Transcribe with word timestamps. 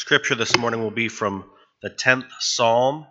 Scripture 0.00 0.34
this 0.34 0.56
morning 0.56 0.80
will 0.80 0.90
be 0.90 1.08
from 1.10 1.44
the 1.82 1.90
10th 1.90 2.30
Psalm, 2.38 3.06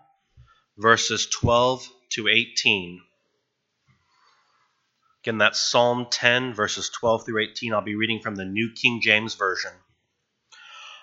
verses 0.75 1.27
12 1.27 1.87
to 2.13 2.27
18. 2.27 2.99
Again, 5.21 5.37
that's 5.37 5.59
Psalm 5.59 6.07
10, 6.09 6.55
verses 6.55 6.89
12 6.89 7.27
through 7.27 7.43
18. 7.43 7.75
I'll 7.75 7.81
be 7.81 7.93
reading 7.93 8.21
from 8.21 8.35
the 8.35 8.43
New 8.43 8.71
King 8.73 9.01
James 9.03 9.35
Version. 9.35 9.71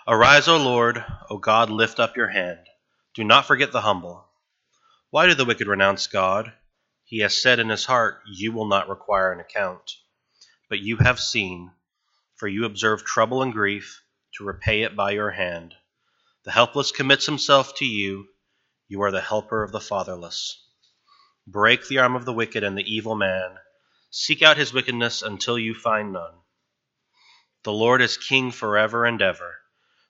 Arise, 0.08 0.48
O 0.48 0.56
Lord, 0.56 1.04
O 1.30 1.38
God, 1.38 1.71
lift 1.71 2.00
up 2.00 2.16
your 2.16 2.30
hand. 2.30 2.66
Do 3.14 3.22
not 3.22 3.46
forget 3.46 3.71
the 3.71 3.82
humble. 3.82 4.26
Why 5.10 5.26
do 5.28 5.34
the 5.34 5.44
wicked 5.44 5.68
renounce 5.68 6.08
God? 6.08 6.53
He 7.04 7.21
has 7.21 7.40
said 7.40 7.60
in 7.60 7.68
his 7.68 7.84
heart, 7.84 8.22
You 8.26 8.50
will 8.50 8.66
not 8.66 8.88
require 8.88 9.30
an 9.32 9.38
account. 9.38 9.92
But 10.68 10.80
you 10.80 10.96
have 10.96 11.21
seen, 11.21 11.71
for 12.34 12.48
you 12.48 12.64
observe 12.64 13.04
trouble 13.04 13.40
and 13.40 13.53
grief 13.53 14.03
to 14.37 14.44
repay 14.44 14.82
it 14.82 14.94
by 14.94 15.12
your 15.12 15.30
hand. 15.30 15.74
The 16.45 16.52
helpless 16.52 16.92
commits 16.92 17.27
himself 17.27 17.74
to 17.77 17.84
you. 17.84 18.29
You 18.88 19.02
are 19.02 19.11
the 19.11 19.20
helper 19.20 19.62
of 19.62 19.73
the 19.73 19.80
fatherless. 19.80 20.62
Break 21.47 21.88
the 21.88 21.98
arm 21.98 22.15
of 22.15 22.24
the 22.24 22.33
wicked 22.33 22.62
and 22.62 22.77
the 22.77 22.84
evil 22.84 23.14
man. 23.14 23.56
Seek 24.11 24.42
out 24.42 24.56
his 24.56 24.73
wickedness 24.73 25.23
until 25.23 25.59
you 25.59 25.75
find 25.75 26.12
none. 26.12 26.34
The 27.64 27.73
Lord 27.73 28.02
is 28.02 28.16
king 28.16 28.52
forever 28.52 29.05
and 29.05 29.20
ever. 29.23 29.59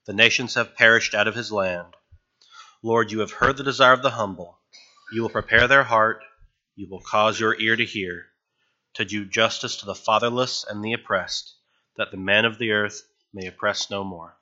The 0.07 0.13
nations 0.13 0.55
have 0.55 0.77
perished 0.77 1.15
out 1.15 1.29
of 1.29 1.35
his 1.35 1.51
land. 1.51 1.95
Lord, 2.83 3.11
you 3.11 3.21
have 3.21 3.33
heard 3.33 3.57
the 3.57 3.65
desire 3.65 3.93
of 3.93 4.03
the 4.03 4.11
humble. 4.11 4.59
You 5.13 5.23
will 5.23 5.31
prepare 5.31 5.69
their 5.69 5.85
heart. 5.85 6.23
You 6.75 6.89
will 6.91 7.01
cause 7.01 7.41
your 7.41 7.59
ear 7.59 7.77
to 7.77 7.85
hear, 7.85 8.27
to 8.95 9.05
do 9.05 9.25
justice 9.25 9.77
to 9.77 9.87
the 9.87 9.95
fatherless 9.95 10.65
and 10.69 10.85
the 10.85 10.93
oppressed, 10.93 11.55
that 11.97 12.11
the 12.11 12.17
men 12.17 12.45
of 12.45 12.59
the 12.59 12.73
earth 12.73 13.03
may 13.37 13.47
oppress 13.47 13.91
no 13.91 14.03
more. 14.05 14.37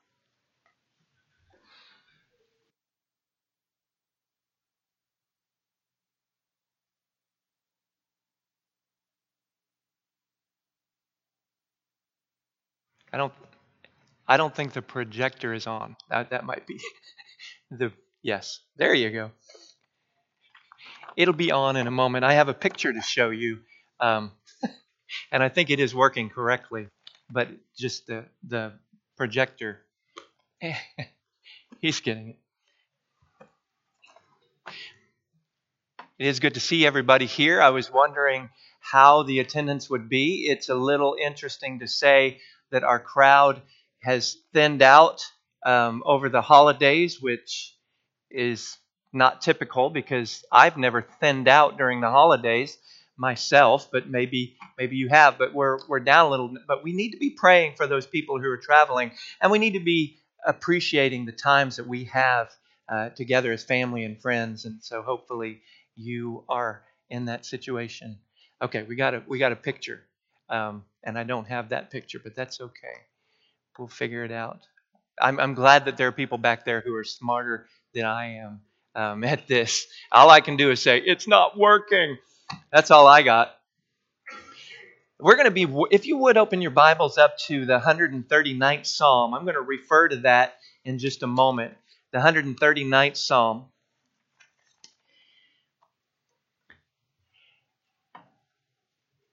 I 13.12 13.16
don't 13.16 13.32
I 14.28 14.36
don't 14.36 14.54
think 14.54 14.72
the 14.72 14.82
projector 14.82 15.54
is 15.54 15.66
on. 15.66 15.96
That 16.10 16.30
that 16.30 16.44
might 16.44 16.66
be 16.66 16.80
the 17.70 17.92
yes. 18.22 18.60
There 18.76 18.94
you 18.94 19.10
go. 19.10 19.32
It'll 21.16 21.34
be 21.34 21.52
on 21.52 21.76
in 21.76 21.86
a 21.86 21.90
moment. 21.90 22.24
I 22.24 22.34
have 22.34 22.48
a 22.48 22.54
picture 22.54 22.92
to 22.92 23.00
show 23.00 23.30
you, 23.30 23.60
um, 24.00 24.32
and 25.32 25.42
I 25.42 25.48
think 25.48 25.70
it 25.70 25.80
is 25.80 25.94
working 25.94 26.30
correctly. 26.30 26.88
But 27.30 27.48
just 27.76 28.06
the 28.06 28.26
the 28.46 28.72
projector. 29.16 29.80
He's 31.80 32.00
getting 32.00 32.30
it. 32.30 32.38
It 36.18 36.26
is 36.26 36.40
good 36.40 36.54
to 36.54 36.60
see 36.60 36.86
everybody 36.86 37.26
here. 37.26 37.60
I 37.60 37.70
was 37.70 37.90
wondering 37.90 38.48
how 38.80 39.24
the 39.24 39.40
attendance 39.40 39.90
would 39.90 40.08
be. 40.08 40.46
It's 40.48 40.68
a 40.68 40.74
little 40.74 41.16
interesting 41.20 41.80
to 41.80 41.88
say 41.88 42.40
that 42.70 42.84
our 42.84 43.00
crowd 43.00 43.62
has 44.00 44.36
thinned 44.52 44.82
out 44.82 45.24
um, 45.66 46.02
over 46.06 46.28
the 46.28 46.42
holidays, 46.42 47.20
which 47.20 47.74
is 48.30 48.76
not 49.12 49.42
typical 49.42 49.90
because 49.90 50.44
I've 50.52 50.76
never 50.76 51.02
thinned 51.02 51.48
out 51.48 51.78
during 51.78 52.00
the 52.00 52.10
holidays 52.10 52.76
myself, 53.16 53.88
but 53.92 54.08
maybe 54.08 54.56
maybe 54.78 54.96
you 54.96 55.08
have. 55.08 55.38
But 55.38 55.54
we're 55.54 55.78
we're 55.88 56.00
down 56.00 56.26
a 56.26 56.30
little. 56.30 56.54
But 56.66 56.84
we 56.84 56.92
need 56.92 57.12
to 57.12 57.18
be 57.18 57.30
praying 57.30 57.74
for 57.76 57.86
those 57.86 58.06
people 58.06 58.40
who 58.40 58.48
are 58.50 58.58
traveling, 58.58 59.12
and 59.40 59.50
we 59.52 59.58
need 59.58 59.74
to 59.74 59.80
be 59.84 60.18
appreciating 60.46 61.24
the 61.26 61.32
times 61.32 61.76
that 61.76 61.86
we 61.86 62.04
have 62.04 62.50
uh, 62.88 63.10
together 63.10 63.52
as 63.52 63.64
family 63.64 64.04
and 64.04 64.20
friends. 64.20 64.64
And 64.64 64.82
so 64.82 65.02
hopefully 65.02 65.62
you 65.96 66.44
are 66.48 66.82
in 67.10 67.26
that 67.26 67.46
situation. 67.46 68.18
Okay, 68.62 68.82
we 68.82 68.96
got 68.96 69.14
a 69.14 69.22
we 69.26 69.38
got 69.38 69.52
a 69.52 69.56
picture, 69.56 70.02
um, 70.48 70.84
and 71.04 71.18
I 71.18 71.24
don't 71.24 71.46
have 71.48 71.70
that 71.70 71.90
picture, 71.90 72.20
but 72.22 72.34
that's 72.34 72.60
okay. 72.60 72.96
We'll 73.78 73.88
figure 73.88 74.24
it 74.24 74.32
out. 74.32 74.60
I'm 75.20 75.40
I'm 75.40 75.54
glad 75.54 75.86
that 75.86 75.96
there 75.96 76.08
are 76.08 76.12
people 76.12 76.38
back 76.38 76.64
there 76.64 76.80
who 76.80 76.94
are 76.94 77.04
smarter 77.04 77.66
than 77.94 78.04
I 78.04 78.36
am 78.38 78.60
um, 78.94 79.24
at 79.32 79.46
this. 79.48 79.86
All 80.12 80.30
I 80.30 80.40
can 80.40 80.56
do 80.56 80.70
is 80.70 80.82
say 80.82 80.98
it's 81.00 81.28
not 81.28 81.58
working. 81.58 82.18
That's 82.72 82.90
all 82.90 83.06
I 83.06 83.22
got. 83.22 83.54
We're 85.20 85.36
going 85.36 85.46
to 85.46 85.50
be, 85.50 85.66
if 85.90 86.06
you 86.06 86.18
would 86.18 86.36
open 86.36 86.60
your 86.60 86.72
Bibles 86.72 87.18
up 87.18 87.38
to 87.46 87.64
the 87.64 87.78
139th 87.78 88.86
Psalm. 88.86 89.32
I'm 89.32 89.44
going 89.44 89.54
to 89.54 89.60
refer 89.60 90.08
to 90.08 90.16
that 90.18 90.56
in 90.84 90.98
just 90.98 91.22
a 91.22 91.26
moment. 91.26 91.74
The 92.12 92.18
139th 92.18 93.16
Psalm. 93.16 93.66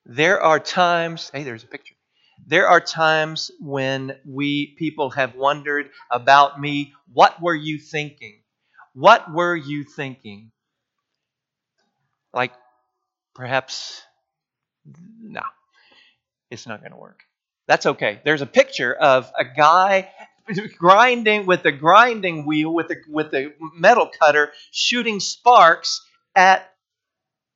There 0.06 0.42
are 0.42 0.60
times, 0.60 1.32
hey, 1.34 1.44
there's 1.44 1.64
a 1.64 1.68
picture. 1.68 1.96
There 2.46 2.68
are 2.68 2.82
times 2.82 3.52
when 3.60 4.16
we 4.26 4.76
people 4.78 5.10
have 5.12 5.36
wondered 5.36 5.90
about 6.10 6.60
me, 6.60 6.94
what 7.14 7.42
were 7.42 7.56
you 7.56 7.78
thinking? 7.78 8.40
What 8.94 9.32
were 9.32 9.56
you 9.56 9.84
thinking? 9.84 10.52
Like, 12.34 12.52
perhaps, 13.42 14.04
no, 15.20 15.42
it's 16.52 16.68
not 16.68 16.80
going 16.80 16.92
to 16.92 16.98
work. 16.98 17.22
That's 17.68 17.88
okay. 17.88 18.22
There's 18.24 18.44
a 18.44 18.46
picture 18.46 18.94
of 18.94 19.32
a 19.36 19.44
guy 19.44 20.12
grinding 20.78 21.48
with 21.48 21.66
a 21.66 21.72
grinding 21.72 22.46
wheel 22.46 22.72
with 22.72 22.92
a 22.92 22.98
with 23.10 23.34
a 23.34 23.52
metal 23.76 24.12
cutter 24.20 24.52
shooting 24.70 25.20
sparks 25.20 26.06
at 26.36 26.72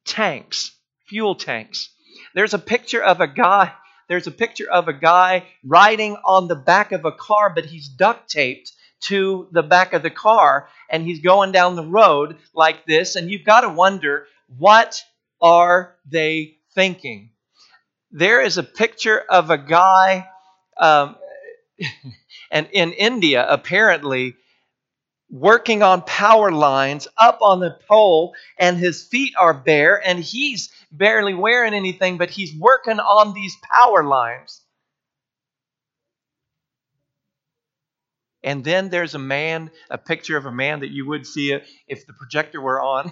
tanks, 0.06 0.72
fuel 1.06 1.36
tanks. 1.36 1.92
There's 2.34 2.56
a 2.56 2.60
picture 2.60 3.04
of 3.04 3.22
a 3.22 3.28
guy. 3.28 3.72
There's 4.10 4.26
a 4.26 4.32
picture 4.32 4.68
of 4.68 4.88
a 4.88 4.94
guy 4.94 5.44
riding 5.64 6.18
on 6.26 6.48
the 6.48 6.56
back 6.56 6.94
of 6.94 7.06
a 7.06 7.12
car, 7.12 7.52
but 7.54 7.66
he's 7.66 7.88
duct 7.88 8.28
taped 8.28 8.72
to 9.02 9.50
the 9.52 9.62
back 9.62 9.94
of 9.94 10.02
the 10.02 10.10
car, 10.10 10.68
and 10.90 11.04
he's 11.04 11.20
going 11.20 11.52
down 11.52 11.76
the 11.76 11.86
road 11.86 12.38
like 12.56 12.88
this. 12.88 13.16
And 13.16 13.30
you've 13.30 13.46
got 13.46 13.62
to 13.62 13.70
wonder, 13.70 14.26
what 14.58 15.04
are 15.46 15.96
they 16.10 16.58
thinking? 16.74 17.30
There 18.10 18.42
is 18.42 18.58
a 18.58 18.64
picture 18.64 19.20
of 19.20 19.52
a 19.52 19.60
guy, 19.60 20.28
um, 20.76 21.16
and 22.52 22.68
in 22.74 22.94
India, 22.94 23.46
apparently, 23.48 24.38
working 25.30 25.84
on 25.84 26.02
power 26.02 26.52
lines 26.52 27.08
up 27.16 27.40
on 27.44 27.60
the 27.60 27.78
pole, 27.88 28.34
and 28.58 28.78
his 28.78 29.04
feet 29.04 29.34
are 29.38 29.54
bare, 29.54 30.02
and 30.04 30.18
he's 30.18 30.70
barely 30.92 31.36
wearing 31.36 31.76
anything, 31.76 32.18
but 32.18 32.32
he's 32.32 32.56
working 32.56 33.00
on 33.00 33.36
these 33.36 33.56
power 33.72 34.04
lines. 34.04 34.62
And 38.44 38.64
then 38.64 38.90
there's 38.90 39.14
a 39.14 39.20
man, 39.20 39.70
a 39.92 40.00
picture 40.00 40.38
of 40.38 40.48
a 40.48 40.52
man 40.52 40.80
that 40.80 40.92
you 40.92 41.06
would 41.06 41.28
see 41.28 41.52
if 41.88 42.08
the 42.08 42.14
projector 42.14 42.60
were 42.62 42.82
on, 42.82 43.12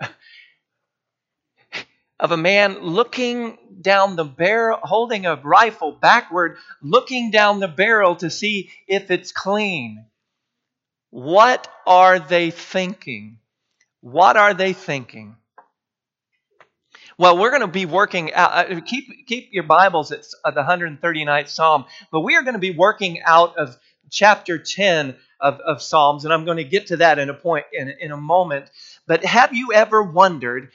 of 2.20 2.32
a 2.32 2.36
man 2.36 2.80
looking 2.80 3.58
down 3.80 4.16
the 4.16 4.24
barrel, 4.24 4.78
holding 4.82 5.26
a 5.26 5.36
rifle 5.36 5.92
backward, 5.92 6.56
looking 6.82 7.30
down 7.30 7.60
the 7.60 7.68
barrel 7.68 8.16
to 8.16 8.30
see 8.30 8.70
if 8.86 9.10
it's 9.10 9.32
clean. 9.32 10.06
What 11.10 11.68
are 11.86 12.18
they 12.18 12.50
thinking? 12.50 13.38
What 14.00 14.36
are 14.36 14.54
they 14.54 14.72
thinking? 14.72 15.36
Well, 17.16 17.38
we're 17.38 17.50
going 17.50 17.62
to 17.62 17.68
be 17.68 17.86
working 17.86 18.32
out. 18.32 18.72
Uh, 18.72 18.80
keep 18.80 19.26
keep 19.26 19.50
your 19.52 19.62
Bibles 19.62 20.10
at 20.10 20.24
the 20.44 20.62
139th 20.62 21.48
Psalm, 21.48 21.84
but 22.10 22.20
we 22.20 22.34
are 22.36 22.42
going 22.42 22.54
to 22.54 22.60
be 22.60 22.72
working 22.72 23.22
out 23.22 23.56
of 23.56 23.76
chapter 24.10 24.58
10 24.58 25.14
of, 25.40 25.60
of 25.60 25.82
Psalms, 25.82 26.24
and 26.24 26.34
I'm 26.34 26.44
going 26.44 26.56
to 26.56 26.64
get 26.64 26.88
to 26.88 26.96
that 26.98 27.18
in 27.18 27.30
a 27.30 27.34
point 27.34 27.66
in, 27.72 27.92
in 28.00 28.10
a 28.10 28.16
moment. 28.16 28.70
But 29.06 29.24
have 29.24 29.54
you 29.54 29.72
ever 29.72 30.02
wondered, 30.02 30.70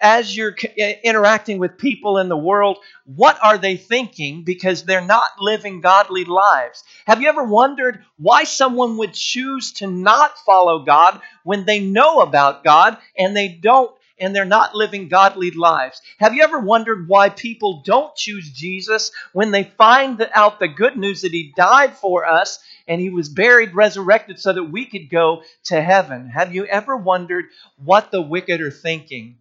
as 0.00 0.34
you're 0.34 0.56
interacting 1.04 1.58
with 1.58 1.76
people 1.76 2.18
in 2.18 2.28
the 2.28 2.36
world, 2.36 2.78
what 3.04 3.38
are 3.42 3.58
they 3.58 3.76
thinking 3.76 4.42
because 4.42 4.82
they're 4.82 5.04
not 5.04 5.28
living 5.38 5.80
godly 5.80 6.24
lives? 6.24 6.84
Have 7.06 7.20
you 7.20 7.28
ever 7.28 7.44
wondered 7.44 8.04
why 8.16 8.44
someone 8.44 8.96
would 8.96 9.12
choose 9.12 9.72
to 9.74 9.86
not 9.86 10.38
follow 10.38 10.84
God 10.84 11.20
when 11.42 11.66
they 11.66 11.80
know 11.80 12.20
about 12.20 12.64
God 12.64 12.98
and 13.16 13.36
they 13.36 13.48
don't 13.48 13.92
and 14.20 14.36
they're 14.36 14.44
not 14.44 14.74
living 14.74 15.08
godly 15.08 15.50
lives. 15.50 16.00
Have 16.18 16.34
you 16.34 16.42
ever 16.42 16.58
wondered 16.58 17.08
why 17.08 17.30
people 17.30 17.82
don't 17.84 18.14
choose 18.14 18.52
Jesus 18.52 19.10
when 19.32 19.50
they 19.50 19.64
find 19.64 20.28
out 20.34 20.60
the 20.60 20.68
good 20.68 20.96
news 20.96 21.22
that 21.22 21.32
He 21.32 21.54
died 21.56 21.96
for 21.96 22.26
us 22.26 22.58
and 22.86 23.00
He 23.00 23.08
was 23.08 23.30
buried, 23.30 23.74
resurrected 23.74 24.38
so 24.38 24.52
that 24.52 24.64
we 24.64 24.84
could 24.84 25.08
go 25.08 25.42
to 25.64 25.80
heaven? 25.80 26.28
Have 26.28 26.54
you 26.54 26.66
ever 26.66 26.96
wondered 26.96 27.46
what 27.82 28.10
the 28.10 28.20
wicked 28.20 28.60
are 28.60 28.70
thinking? 28.70 29.38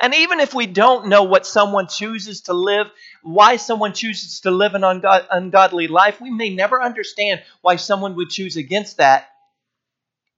And 0.00 0.14
even 0.14 0.40
if 0.40 0.54
we 0.54 0.66
don't 0.66 1.06
know 1.06 1.22
what 1.22 1.46
someone 1.46 1.86
chooses 1.86 2.42
to 2.42 2.52
live, 2.52 2.88
why 3.22 3.56
someone 3.56 3.92
chooses 3.92 4.40
to 4.40 4.50
live 4.50 4.74
an 4.74 4.84
ungodly 4.84 5.88
life, 5.88 6.20
we 6.20 6.30
may 6.30 6.50
never 6.50 6.82
understand 6.82 7.42
why 7.60 7.76
someone 7.76 8.16
would 8.16 8.30
choose 8.30 8.56
against 8.56 8.96
that. 8.96 9.28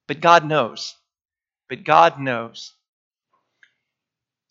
But 0.06 0.20
God 0.20 0.44
knows. 0.44 0.94
But 1.68 1.84
God 1.84 2.20
knows. 2.20 2.74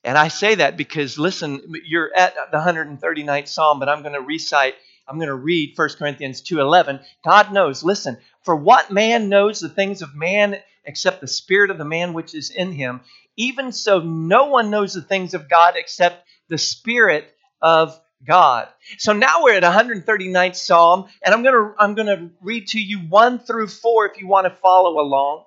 And 0.03 0.18
I 0.18 0.30
say 0.30 0.56
that 0.56 0.77
because, 0.77 1.19
listen, 1.19 1.62
you're 1.86 2.12
at 2.15 2.33
the 2.51 2.57
139th 2.57 3.47
Psalm, 3.50 3.80
but 3.80 3.89
I'm 3.89 4.01
going 4.01 4.13
to 4.13 4.21
recite, 4.21 4.75
I'm 5.07 5.18
going 5.18 5.27
to 5.27 5.36
read 5.36 5.74
1 5.75 5.89
Corinthians 6.00 6.41
2.11. 6.41 7.03
God 7.24 7.51
knows, 7.51 7.83
listen, 7.83 8.18
for 8.44 8.56
what 8.56 8.91
man 8.91 9.27
knows 9.27 9.59
the 9.59 9.69
things 9.69 10.01
of 10.01 10.15
man 10.15 10.56
except 10.86 11.21
the 11.21 11.27
spirit 11.27 11.69
of 11.69 11.77
the 11.77 11.86
man 11.86 12.13
which 12.13 12.33
is 12.33 12.50
in 12.50 12.71
him? 12.71 13.01
Even 13.39 13.71
so, 13.71 14.01
no 14.01 14.47
one 14.47 14.69
knows 14.69 14.94
the 14.94 15.01
things 15.01 15.33
of 15.33 15.50
God 15.50 15.75
except 15.77 16.27
the 16.50 16.57
Spirit 16.57 17.25
of 17.62 17.97
God. 18.27 18.68
So 18.97 19.13
now 19.13 19.44
we're 19.44 19.53
at 19.53 19.63
139th 19.63 20.57
Psalm, 20.57 21.07
and 21.24 21.33
I'm 21.33 21.41
gonna 21.41 21.74
I'm 21.80 21.95
gonna 21.95 22.31
read 22.41 22.68
to 22.69 22.81
you 22.81 23.00
one 23.00 23.39
through 23.39 23.68
four 23.68 24.07
if 24.07 24.19
you 24.19 24.27
want 24.27 24.45
to 24.45 24.50
follow 24.50 25.00
along. 25.00 25.45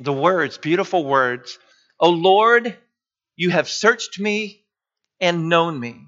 The 0.00 0.12
words, 0.12 0.56
beautiful 0.56 1.04
words. 1.04 1.58
O 2.00 2.08
Lord, 2.08 2.74
you 3.36 3.50
have 3.50 3.68
searched 3.68 4.18
me 4.18 4.64
and 5.20 5.50
known 5.50 5.78
me. 5.78 6.06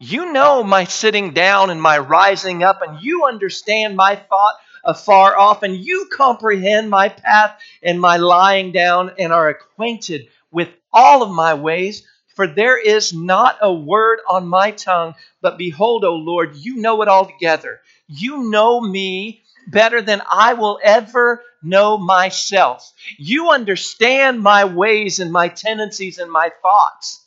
You 0.00 0.32
know 0.32 0.64
my 0.64 0.84
sitting 0.84 1.34
down 1.34 1.68
and 1.68 1.82
my 1.82 1.98
rising 1.98 2.62
up, 2.62 2.80
and 2.80 3.02
you 3.02 3.26
understand 3.26 3.94
my 3.94 4.16
thought 4.16 4.54
afar 4.84 5.36
off, 5.36 5.62
and 5.62 5.76
you 5.76 6.08
comprehend 6.12 6.90
my 6.90 7.08
path 7.08 7.60
and 7.82 8.00
my 8.00 8.16
lying 8.16 8.72
down, 8.72 9.12
and 9.18 9.32
are 9.32 9.48
acquainted 9.48 10.28
with 10.50 10.68
all 10.92 11.22
of 11.22 11.30
my 11.30 11.54
ways. 11.54 12.06
For 12.34 12.46
there 12.46 12.80
is 12.80 13.12
not 13.12 13.58
a 13.60 13.72
word 13.72 14.20
on 14.28 14.48
my 14.48 14.70
tongue, 14.70 15.14
but 15.42 15.58
behold, 15.58 16.04
O 16.04 16.14
Lord, 16.14 16.56
you 16.56 16.76
know 16.76 17.02
it 17.02 17.08
altogether. 17.08 17.80
You 18.08 18.50
know 18.50 18.80
me 18.80 19.42
better 19.68 20.02
than 20.02 20.22
I 20.30 20.54
will 20.54 20.80
ever 20.82 21.42
know 21.62 21.98
myself. 21.98 22.92
You 23.18 23.50
understand 23.50 24.40
my 24.40 24.64
ways 24.64 25.20
and 25.20 25.30
my 25.30 25.48
tendencies 25.48 26.18
and 26.18 26.30
my 26.30 26.50
thoughts. 26.62 27.21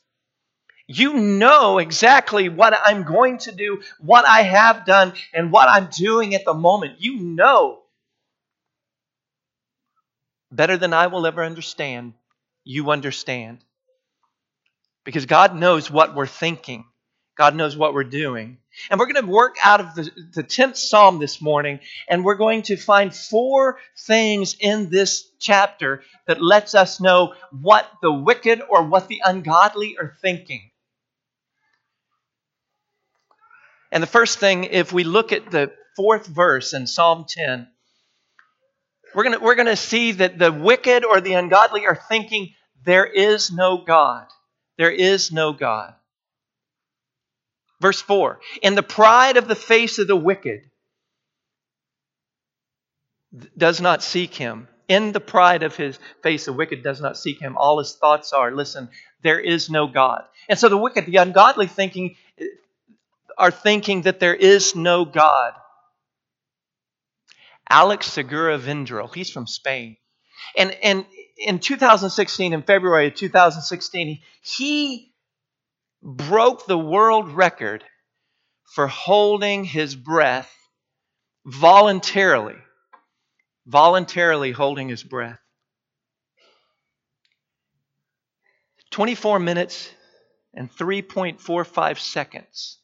You 0.87 1.15
know 1.15 1.79
exactly 1.79 2.49
what 2.49 2.73
I'm 2.85 3.03
going 3.03 3.39
to 3.39 3.51
do, 3.51 3.81
what 3.99 4.27
I 4.27 4.43
have 4.43 4.85
done, 4.85 5.13
and 5.33 5.51
what 5.51 5.67
I'm 5.67 5.89
doing 5.91 6.35
at 6.35 6.45
the 6.45 6.53
moment. 6.53 7.01
You 7.01 7.19
know 7.19 7.79
better 10.51 10.77
than 10.77 10.93
I 10.93 11.07
will 11.07 11.25
ever 11.25 11.43
understand. 11.43 12.13
You 12.63 12.91
understand. 12.91 13.59
Because 15.03 15.25
God 15.25 15.55
knows 15.55 15.91
what 15.91 16.15
we're 16.15 16.27
thinking, 16.27 16.85
God 17.37 17.55
knows 17.55 17.75
what 17.75 17.93
we're 17.93 18.03
doing. 18.03 18.57
And 18.89 18.99
we're 18.99 19.11
going 19.11 19.25
to 19.25 19.31
work 19.31 19.55
out 19.63 19.79
of 19.79 19.95
the, 19.95 20.09
the 20.33 20.43
10th 20.43 20.77
Psalm 20.77 21.19
this 21.19 21.41
morning, 21.41 21.79
and 22.07 22.23
we're 22.23 22.35
going 22.35 22.63
to 22.63 22.77
find 22.77 23.13
four 23.13 23.77
things 23.97 24.55
in 24.59 24.89
this 24.89 25.29
chapter 25.39 26.03
that 26.27 26.41
lets 26.41 26.75
us 26.75 26.99
know 26.99 27.33
what 27.51 27.89
the 28.01 28.11
wicked 28.11 28.61
or 28.67 28.83
what 28.83 29.07
the 29.07 29.21
ungodly 29.23 29.97
are 29.99 30.15
thinking. 30.21 30.71
And 33.95 34.03
the 34.03 34.07
first 34.07 34.39
thing, 34.39 34.65
if 34.65 34.91
we 34.91 35.05
look 35.05 35.31
at 35.31 35.49
the 35.49 35.71
fourth 35.95 36.27
verse 36.27 36.73
in 36.73 36.85
Psalm 36.85 37.25
10, 37.29 37.65
we're 39.15 39.23
going 39.23 39.41
we're 39.41 39.55
going 39.55 39.67
to 39.67 39.77
see 39.77 40.11
that 40.11 40.37
the 40.37 40.51
wicked 40.51 41.05
or 41.05 41.21
the 41.21 41.35
ungodly 41.35 41.85
are 41.85 41.95
thinking, 41.95 42.53
there 42.83 43.05
is 43.05 43.53
no 43.53 43.85
God. 43.85 44.27
There 44.77 44.91
is 44.91 45.31
no 45.31 45.53
God. 45.53 45.93
Verse 47.79 48.01
4 48.01 48.41
In 48.61 48.75
the 48.75 48.83
pride 48.83 49.37
of 49.37 49.47
the 49.47 49.55
face 49.55 49.97
of 49.97 50.07
the 50.07 50.17
wicked 50.17 50.69
does 53.57 53.79
not 53.79 54.03
seek 54.03 54.33
him. 54.33 54.67
In 54.89 55.13
the 55.13 55.21
pride 55.21 55.63
of 55.63 55.77
his 55.77 55.97
face, 56.21 56.45
the 56.45 56.53
wicked 56.53 56.83
does 56.83 56.99
not 56.99 57.17
seek 57.17 57.39
him. 57.39 57.55
All 57.55 57.79
his 57.79 57.95
thoughts 57.95 58.33
are, 58.33 58.51
listen, 58.51 58.89
there 59.23 59.39
is 59.39 59.69
no 59.69 59.87
God. 59.87 60.25
And 60.49 60.59
so 60.59 60.67
the 60.67 60.77
wicked, 60.77 61.05
the 61.05 61.15
ungodly 61.15 61.67
thinking, 61.67 62.17
are 63.37 63.51
thinking 63.51 64.03
that 64.03 64.19
there 64.19 64.35
is 64.35 64.75
no 64.75 65.05
God. 65.05 65.53
Alex 67.69 68.07
Segura 68.07 68.57
Vendrell, 68.57 69.13
he's 69.13 69.29
from 69.29 69.47
Spain. 69.47 69.97
And, 70.57 70.71
and 70.83 71.05
in 71.37 71.59
2016, 71.59 72.53
in 72.53 72.61
February 72.61 73.07
of 73.07 73.15
2016, 73.15 74.19
he 74.41 75.13
broke 76.01 76.67
the 76.67 76.77
world 76.77 77.31
record 77.31 77.83
for 78.73 78.87
holding 78.87 79.63
his 79.63 79.95
breath 79.95 80.51
voluntarily. 81.45 82.55
Voluntarily 83.65 84.51
holding 84.51 84.89
his 84.89 85.03
breath. 85.03 85.39
24 88.91 89.39
minutes 89.39 89.89
and 90.53 90.71
3.45 90.71 91.99
seconds 91.99 92.77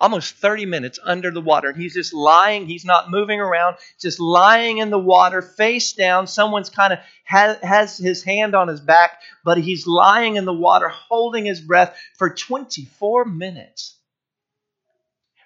almost 0.00 0.36
30 0.36 0.66
minutes 0.66 0.98
under 1.02 1.30
the 1.30 1.40
water. 1.40 1.72
He's 1.72 1.94
just 1.94 2.14
lying. 2.14 2.66
He's 2.66 2.84
not 2.84 3.10
moving 3.10 3.40
around, 3.40 3.76
just 4.00 4.18
lying 4.18 4.78
in 4.78 4.90
the 4.90 4.98
water, 4.98 5.42
face 5.42 5.92
down. 5.92 6.26
Someone's 6.26 6.70
kind 6.70 6.92
of 6.94 6.98
has 7.24 7.98
his 7.98 8.22
hand 8.22 8.54
on 8.54 8.68
his 8.68 8.80
back, 8.80 9.20
but 9.44 9.58
he's 9.58 9.86
lying 9.86 10.36
in 10.36 10.44
the 10.46 10.52
water, 10.52 10.88
holding 10.88 11.44
his 11.44 11.60
breath 11.60 11.96
for 12.16 12.30
24 12.30 13.26
minutes. 13.26 13.96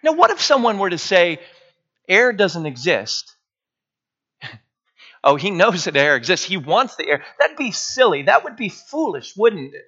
Now, 0.02 0.12
what 0.12 0.30
if 0.30 0.40
someone 0.40 0.78
were 0.78 0.90
to 0.90 0.98
say, 0.98 1.40
air 2.08 2.32
doesn't 2.32 2.66
exist? 2.66 3.34
oh, 5.24 5.36
he 5.36 5.50
knows 5.50 5.84
that 5.84 5.96
air 5.96 6.14
exists. 6.14 6.46
He 6.46 6.58
wants 6.58 6.96
the 6.96 7.08
air. 7.08 7.24
That'd 7.40 7.56
be 7.56 7.72
silly. 7.72 8.22
That 8.22 8.44
would 8.44 8.56
be 8.56 8.68
foolish, 8.68 9.36
wouldn't 9.36 9.74
it? 9.74 9.84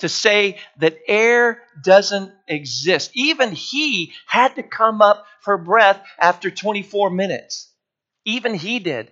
To 0.00 0.08
say 0.08 0.58
that 0.78 0.98
air 1.06 1.62
doesn't 1.82 2.32
exist. 2.48 3.10
Even 3.14 3.52
he 3.52 4.12
had 4.26 4.56
to 4.56 4.62
come 4.62 5.00
up 5.02 5.26
for 5.40 5.56
breath 5.56 6.02
after 6.18 6.50
24 6.50 7.10
minutes. 7.10 7.70
Even 8.24 8.54
he 8.54 8.78
did. 8.78 9.10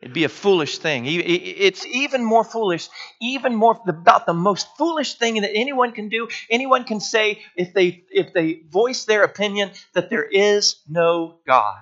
It'd 0.00 0.14
be 0.14 0.24
a 0.24 0.28
foolish 0.28 0.78
thing. 0.78 1.06
It's 1.06 1.84
even 1.84 2.22
more 2.22 2.44
foolish, 2.44 2.88
even 3.20 3.56
more 3.56 3.80
about 3.88 4.26
the 4.26 4.32
most 4.32 4.68
foolish 4.76 5.14
thing 5.14 5.40
that 5.40 5.50
anyone 5.52 5.90
can 5.90 6.08
do. 6.08 6.28
Anyone 6.48 6.84
can 6.84 7.00
say 7.00 7.42
if 7.56 7.74
they 7.74 8.04
if 8.10 8.32
they 8.32 8.60
voice 8.70 9.06
their 9.06 9.24
opinion 9.24 9.72
that 9.94 10.08
there 10.08 10.22
is 10.22 10.76
no 10.88 11.40
God. 11.44 11.78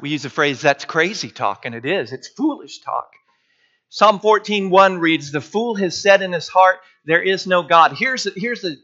We 0.00 0.10
use 0.10 0.22
the 0.22 0.30
phrase 0.30 0.60
that's 0.60 0.84
crazy 0.84 1.30
talk, 1.30 1.66
and 1.66 1.74
it 1.74 1.84
is. 1.84 2.12
It's 2.12 2.28
foolish 2.28 2.78
talk. 2.80 3.10
Psalm 3.90 4.20
14:1 4.20 5.00
reads, 5.00 5.32
"The 5.32 5.40
fool 5.40 5.74
has 5.74 6.00
said 6.00 6.22
in 6.22 6.32
his 6.32 6.48
heart, 6.48 6.80
there 7.04 7.22
is 7.22 7.46
no 7.46 7.64
God." 7.64 7.92
Here's 7.92 8.24
a, 8.24 8.30
here's 8.36 8.64
a, 8.64 8.76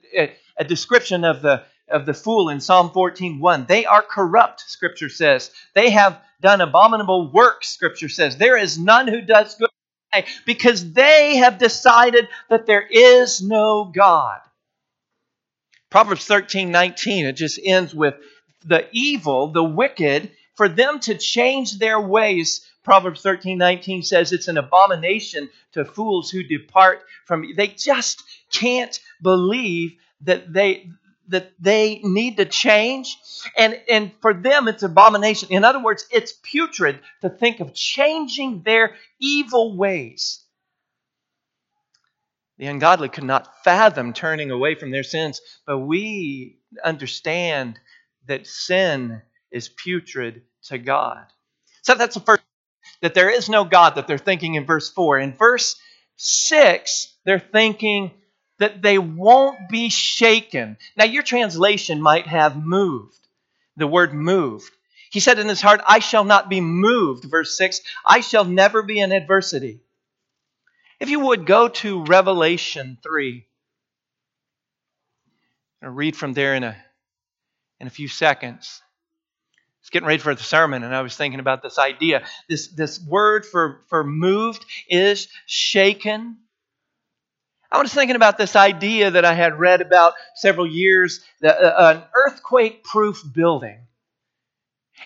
a 0.59 0.65
description 0.65 1.25
of 1.25 1.43
the 1.43 1.63
of 1.89 2.05
the 2.07 2.15
fool 2.15 2.49
in 2.49 2.61
Psalm 2.61 2.91
14:1. 2.91 3.69
They 3.69 3.87
are 3.87 4.03
corrupt, 4.03 4.63
Scripture 4.63 5.09
says. 5.09 5.53
They 5.75 5.91
have 5.91 6.21
done 6.41 6.61
abominable 6.61 7.31
works, 7.31 7.69
Scripture 7.69 8.09
says. 8.09 8.37
There 8.37 8.57
is 8.57 8.79
none 8.79 9.07
who 9.07 9.21
does 9.21 9.55
good 9.55 9.71
because 10.45 10.93
they 10.93 11.37
have 11.37 11.59
decided 11.59 12.27
that 12.49 12.67
there 12.67 12.87
is 12.87 13.41
no 13.41 13.85
God. 13.85 14.41
Proverbs 15.89 16.27
13:19 16.27 17.29
it 17.29 17.33
just 17.35 17.61
ends 17.63 17.95
with 17.95 18.15
the 18.65 18.89
evil, 18.91 19.49
the 19.49 19.63
wicked, 19.63 20.33
for 20.57 20.69
them 20.69 20.99
to 21.01 21.17
change 21.17 21.79
their 21.79 22.01
ways 22.01 22.67
Proverbs 22.87 23.21
13, 23.21 23.59
19 23.59 24.05
says 24.05 24.31
it's 24.31 24.47
an 24.47 24.59
abomination 24.59 25.51
to 25.73 25.85
fools 25.85 26.31
who 26.31 26.45
depart 26.45 27.03
from 27.25 27.45
they 27.57 27.67
just 27.67 28.23
can't 28.53 29.01
believe 29.21 29.97
that 30.21 30.53
they 30.53 30.89
that 31.27 31.51
they 31.59 31.99
need 32.05 32.37
to 32.37 32.45
change. 32.45 33.19
And 33.59 33.81
and 33.91 34.13
for 34.23 34.33
them 34.33 34.69
it's 34.69 34.85
abomination. 34.85 35.49
In 35.51 35.65
other 35.65 35.83
words 35.83 36.07
it's 36.13 36.33
putrid 36.45 37.01
to 37.23 37.29
think 37.29 37.59
of 37.59 37.75
changing 37.75 38.63
their 38.63 38.95
evil 39.19 39.77
ways. 39.77 40.45
The 42.59 42.67
ungodly 42.67 43.09
could 43.09 43.25
not 43.25 43.65
fathom 43.65 44.13
turning 44.13 44.53
away 44.53 44.77
from 44.77 44.93
their 44.93 45.03
sins 45.03 45.41
but 45.67 45.79
we 45.79 46.61
understand 46.85 47.81
that 48.29 48.47
sin 48.47 49.23
is 49.51 49.69
putrid 49.69 50.43
to 50.67 50.79
god. 50.79 51.27
So 51.83 51.97
that's 51.97 52.15
the 52.15 52.21
first 52.21 52.43
that 53.03 53.15
there 53.15 53.31
is 53.31 53.49
no 53.49 53.65
God 53.65 53.97
that 53.97 54.07
they're 54.07 54.19
thinking 54.19 54.55
in 54.55 54.65
verse 54.65 54.91
4. 54.91 55.19
In 55.19 55.33
verse 55.35 55.77
6, 56.17 57.15
they're 57.25 57.39
thinking 57.39 58.11
that 58.59 58.83
they 58.83 58.99
won't 58.99 59.69
be 59.69 59.89
shaken. 59.91 60.77
Now, 60.97 61.05
your 61.05 61.23
translation 61.23 62.01
might 62.01 62.27
have 62.27 62.57
moved, 62.57 63.19
the 63.77 63.87
word 63.87 64.15
moved. 64.15 64.73
He 65.11 65.21
said 65.21 65.39
in 65.39 65.49
his 65.49 65.61
heart, 65.61 65.81
I 65.87 66.01
shall 66.01 66.25
not 66.25 66.49
be 66.49 66.61
moved. 66.61 67.25
Verse 67.25 67.57
6 67.57 67.81
I 68.05 68.21
shall 68.21 68.45
never 68.45 68.83
be 68.83 69.01
in 69.01 69.13
adversity. 69.13 69.81
If 70.99 71.11
you 71.11 71.21
would 71.21 71.47
go 71.47 71.69
to 71.69 72.05
Revelation 72.05 72.99
3. 73.03 73.47
I'll 75.83 75.91
read 75.91 76.17
from 76.17 76.33
there 76.33 76.55
in 76.55 76.65
a, 76.65 76.77
in 77.81 77.87
a 77.87 77.91
few 77.91 78.09
seconds. 78.09 78.83
Was 79.87 79.91
getting 79.91 80.09
ready 80.09 80.19
for 80.19 80.35
the 80.35 80.43
sermon 80.43 80.83
and 80.83 80.93
I 80.93 81.01
was 81.03 81.17
thinking 81.17 81.39
about 81.39 81.63
this 81.63 81.79
idea. 81.79 82.27
This, 82.49 82.67
this 82.67 83.01
word 83.01 83.47
for, 83.47 83.83
for 83.89 84.03
moved 84.03 84.67
is 84.89 85.29
shaken. 85.47 86.39
I 87.71 87.81
was 87.81 87.95
thinking 87.95 88.17
about 88.17 88.37
this 88.37 88.57
idea 88.57 89.13
that 89.13 89.25
I 89.25 89.33
had 89.33 89.61
read 89.61 89.83
about 89.83 90.15
several 90.35 90.67
years 90.67 91.25
that, 91.41 91.63
uh, 91.63 91.95
an 91.95 92.03
earthquake 92.17 92.83
proof 92.83 93.23
building. 93.33 93.79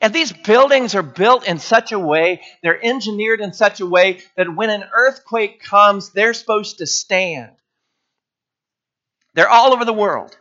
And 0.00 0.14
these 0.14 0.32
buildings 0.32 0.94
are 0.94 1.02
built 1.02 1.46
in 1.46 1.58
such 1.58 1.92
a 1.92 1.98
way, 1.98 2.40
they're 2.62 2.82
engineered 2.82 3.42
in 3.42 3.52
such 3.52 3.80
a 3.80 3.86
way 3.86 4.22
that 4.38 4.56
when 4.56 4.70
an 4.70 4.84
earthquake 4.94 5.62
comes, 5.62 6.08
they're 6.08 6.32
supposed 6.32 6.78
to 6.78 6.86
stand. 6.86 7.52
They're 9.34 9.50
all 9.50 9.74
over 9.74 9.84
the 9.84 9.92
world. 9.92 10.34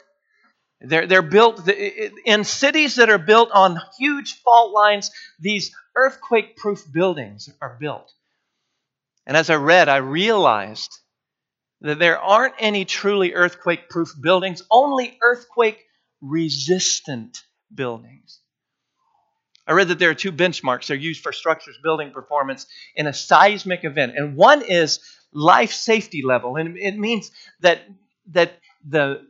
They're, 0.82 1.08
they're 1.08 1.22
built 1.22 1.68
in 1.68 2.44
cities 2.46 2.96
that 2.96 3.10
are 3.10 3.18
built 3.18 3.52
on 3.52 3.80
huge 3.98 4.42
fault 4.42 4.72
lines. 4.72 5.12
These 5.40 5.76
earthquake 5.96 6.56
proof 6.56 6.90
buildings 6.90 7.50
are 7.62 7.78
built. 7.80 8.12
And 9.26 9.36
as 9.36 9.50
I 9.50 9.56
read, 9.56 9.90
I 9.90 9.98
realized 9.98 10.98
that 11.82 12.00
there 12.00 12.18
aren't 12.18 12.56
any 12.60 12.86
truly 12.86 13.34
earthquake 13.34 13.90
proof 13.90 14.14
buildings, 14.20 14.64
only 14.72 15.18
earthquake 15.22 15.86
resistant 16.22 17.44
buildings. 17.74 18.40
I 19.68 19.74
read 19.74 19.90
that 19.90 20.00
there 20.00 20.10
are 20.10 20.16
two 20.16 20.32
benchmarks 20.32 20.88
they're 20.88 20.98
used 20.98 21.22
for 21.22 21.32
structures 21.32 21.78
building 21.84 22.12
performance 22.12 22.66
in 22.96 23.06
a 23.06 23.14
seismic 23.14 23.84
event. 23.84 24.14
And 24.16 24.36
one 24.36 24.64
is 24.64 25.00
life 25.32 25.72
safety 25.72 26.24
level. 26.24 26.56
And 26.56 26.78
it 26.78 26.98
means 26.98 27.32
that, 27.60 27.82
that 28.32 28.54
the 28.84 29.28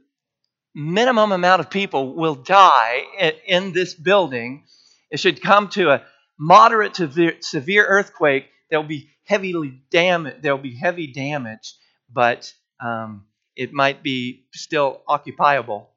minimum 0.76 1.32
amount 1.32 1.60
of 1.60 1.70
people 1.70 2.16
will 2.16 2.36
die 2.36 3.04
in 3.46 3.74
this 3.74 3.94
building. 3.94 4.64
It 5.10 5.20
should 5.20 5.42
come 5.42 5.70
to 5.70 5.92
a 5.92 6.04
moderate 6.38 6.96
to 6.96 7.36
severe 7.42 7.86
earthquake. 7.86 8.48
There'll 8.70 8.86
be 8.86 9.10
heavily 9.26 9.82
damage. 9.92 10.42
There'll 10.42 10.58
be 10.58 10.76
heavy 10.76 11.08
damage, 11.08 11.74
but 12.12 12.54
um, 12.84 13.26
it 13.56 13.74
might 13.74 14.04
be 14.04 14.46
still 14.54 15.02
occupiable. 15.08 15.90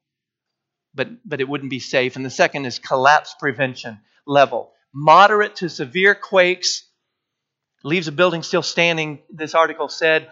But 0.94 1.08
but 1.26 1.40
it 1.40 1.48
wouldn't 1.48 1.70
be 1.70 1.80
safe. 1.80 2.16
And 2.16 2.24
the 2.24 2.30
second 2.30 2.66
is 2.66 2.78
collapse 2.78 3.34
prevention 3.38 4.00
level. 4.26 4.72
Moderate 4.92 5.56
to 5.56 5.70
severe 5.70 6.14
quakes 6.14 6.84
leaves 7.84 8.08
a 8.08 8.12
building 8.12 8.42
still 8.42 8.62
standing, 8.62 9.20
this 9.30 9.54
article 9.54 9.88
said, 9.88 10.30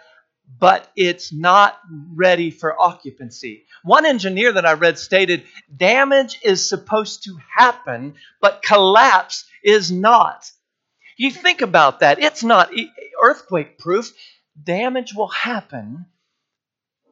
but 0.59 0.91
it's 0.97 1.33
not 1.33 1.79
ready 2.15 2.51
for 2.51 2.81
occupancy. 2.81 3.65
One 3.83 4.05
engineer 4.05 4.53
that 4.53 4.67
I 4.67 4.73
read 4.73 4.99
stated 4.99 5.45
damage 5.75 6.41
is 6.43 6.69
supposed 6.69 7.25
to 7.25 7.39
happen, 7.57 8.15
but 8.41 8.63
collapse 8.63 9.45
is 9.63 9.91
not. 9.91 10.51
You 11.17 11.31
think 11.31 11.63
about 11.63 12.01
that. 12.01 12.19
It's 12.23 12.43
not 12.43 12.73
earthquake 13.23 13.79
proof. 13.79 14.13
Damage 14.63 15.15
will 15.15 15.29
happen. 15.29 16.07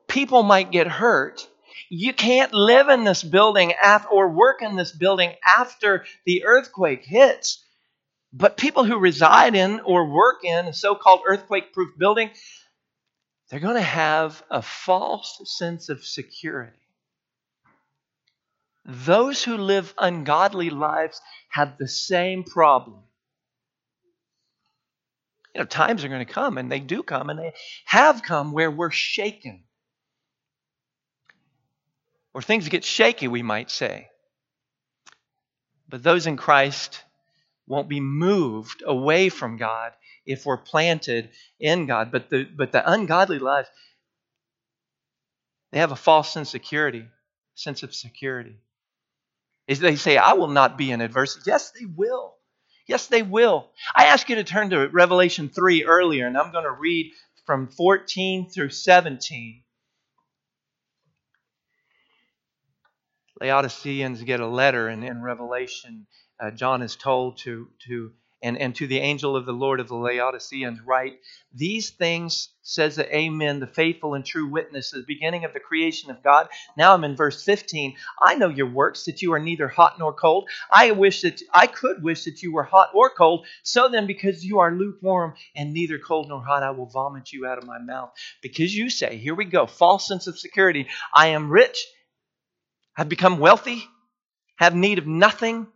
People 0.08 0.42
might 0.42 0.72
get 0.72 0.86
hurt, 0.86 1.46
you 1.88 2.12
can't 2.12 2.52
live 2.52 2.88
in 2.88 3.04
this 3.04 3.22
building 3.22 3.72
after, 3.72 4.08
or 4.08 4.28
work 4.28 4.62
in 4.62 4.76
this 4.76 4.92
building 4.92 5.32
after 5.44 6.04
the 6.24 6.44
earthquake 6.44 7.04
hits. 7.04 7.64
But 8.32 8.58
people 8.58 8.84
who 8.84 8.98
reside 8.98 9.54
in 9.54 9.80
or 9.80 10.06
work 10.06 10.44
in 10.44 10.66
a 10.66 10.72
so 10.74 10.94
called 10.94 11.20
earthquake 11.26 11.72
proof 11.72 11.96
building, 11.96 12.30
they're 13.48 13.60
going 13.60 13.76
to 13.76 13.80
have 13.80 14.42
a 14.50 14.62
false 14.62 15.40
sense 15.44 15.88
of 15.88 16.04
security. 16.04 16.72
Those 18.84 19.42
who 19.42 19.56
live 19.56 19.92
ungodly 19.98 20.70
lives 20.70 21.20
have 21.50 21.76
the 21.78 21.88
same 21.88 22.44
problem. 22.44 23.00
You 25.54 25.60
know, 25.60 25.66
times 25.66 26.04
are 26.04 26.08
going 26.08 26.26
to 26.26 26.32
come, 26.32 26.58
and 26.58 26.70
they 26.70 26.80
do 26.80 27.02
come, 27.02 27.30
and 27.30 27.38
they 27.38 27.52
have 27.84 28.22
come 28.22 28.52
where 28.52 28.70
we're 28.70 28.90
shaken 28.90 29.64
or 32.38 32.42
things 32.42 32.68
get 32.68 32.84
shaky, 32.84 33.26
we 33.26 33.42
might 33.42 33.68
say. 33.68 34.08
But 35.88 36.04
those 36.04 36.28
in 36.28 36.36
Christ 36.36 37.02
won't 37.66 37.88
be 37.88 37.98
moved 37.98 38.84
away 38.86 39.28
from 39.28 39.56
God 39.56 39.92
if 40.28 40.44
we're 40.46 40.58
planted 40.58 41.30
in 41.58 41.86
God. 41.86 42.12
But 42.12 42.30
the, 42.30 42.44
but 42.44 42.70
the 42.70 42.88
ungodly 42.88 43.38
life, 43.38 43.68
they 45.72 45.78
have 45.78 45.90
a 45.90 45.96
false 45.96 46.32
sense 46.32 46.48
of 46.48 46.52
security, 46.52 47.06
sense 47.54 47.82
of 47.82 47.94
security. 47.94 48.56
Is 49.66 49.80
They 49.80 49.96
say, 49.96 50.16
I 50.16 50.34
will 50.34 50.48
not 50.48 50.78
be 50.78 50.92
in 50.92 51.00
adversity. 51.00 51.50
Yes, 51.50 51.72
they 51.72 51.86
will. 51.86 52.34
Yes, 52.86 53.06
they 53.06 53.22
will. 53.22 53.70
I 53.94 54.06
ask 54.06 54.28
you 54.28 54.36
to 54.36 54.44
turn 54.44 54.70
to 54.70 54.88
Revelation 54.88 55.48
3 55.48 55.84
earlier, 55.84 56.26
and 56.26 56.38
I'm 56.38 56.52
going 56.52 56.64
to 56.64 56.72
read 56.72 57.12
from 57.44 57.68
14 57.68 58.50
through 58.50 58.70
17. 58.70 59.62
Laodiceans 63.40 64.22
get 64.22 64.40
a 64.40 64.46
letter, 64.46 64.88
and 64.88 65.04
in 65.04 65.22
Revelation, 65.22 66.06
uh, 66.40 66.50
John 66.50 66.82
is 66.82 66.96
told 66.96 67.38
to, 67.38 67.68
to 67.86 68.12
and, 68.42 68.58
and 68.58 68.74
to 68.76 68.86
the 68.86 68.98
angel 68.98 69.36
of 69.36 69.46
the 69.46 69.52
Lord 69.52 69.80
of 69.80 69.88
the 69.88 69.96
Laodiceans, 69.96 70.80
write, 70.84 71.18
These 71.54 71.90
things 71.90 72.50
says 72.62 72.96
the 72.96 73.16
Amen, 73.16 73.60
the 73.60 73.66
faithful 73.66 74.14
and 74.14 74.24
true 74.24 74.46
witness, 74.46 74.90
the 74.90 75.04
beginning 75.06 75.44
of 75.44 75.52
the 75.52 75.60
creation 75.60 76.10
of 76.10 76.22
God. 76.22 76.48
Now 76.76 76.94
I'm 76.94 77.04
in 77.04 77.16
verse 77.16 77.42
15. 77.44 77.96
I 78.20 78.34
know 78.34 78.48
your 78.48 78.70
works, 78.70 79.04
that 79.04 79.22
you 79.22 79.32
are 79.32 79.38
neither 79.38 79.68
hot 79.68 79.98
nor 79.98 80.12
cold. 80.12 80.48
I 80.70 80.90
wish 80.92 81.22
that 81.22 81.40
I 81.52 81.66
could 81.66 82.02
wish 82.02 82.24
that 82.24 82.42
you 82.42 82.52
were 82.52 82.64
hot 82.64 82.90
or 82.94 83.10
cold. 83.10 83.46
So 83.62 83.88
then, 83.88 84.06
because 84.06 84.44
you 84.44 84.60
are 84.60 84.72
lukewarm 84.72 85.34
and 85.56 85.72
neither 85.72 85.98
cold 85.98 86.28
nor 86.28 86.42
hot, 86.42 86.62
I 86.62 86.70
will 86.70 86.86
vomit 86.86 87.32
you 87.32 87.46
out 87.46 87.58
of 87.58 87.64
my 87.64 87.78
mouth. 87.78 88.12
Because 88.42 88.74
you 88.74 88.90
say, 88.90 89.16
Here 89.16 89.34
we 89.34 89.44
go, 89.44 89.66
false 89.66 90.06
sense 90.06 90.26
of 90.26 90.38
security. 90.38 90.86
I 91.14 91.28
am 91.28 91.50
rich 91.50 91.86
I've 92.98 93.08
become 93.08 93.38
wealthy, 93.38 93.84
have 94.56 94.74
need 94.74 94.98
of 94.98 95.06
nothing, 95.06 95.68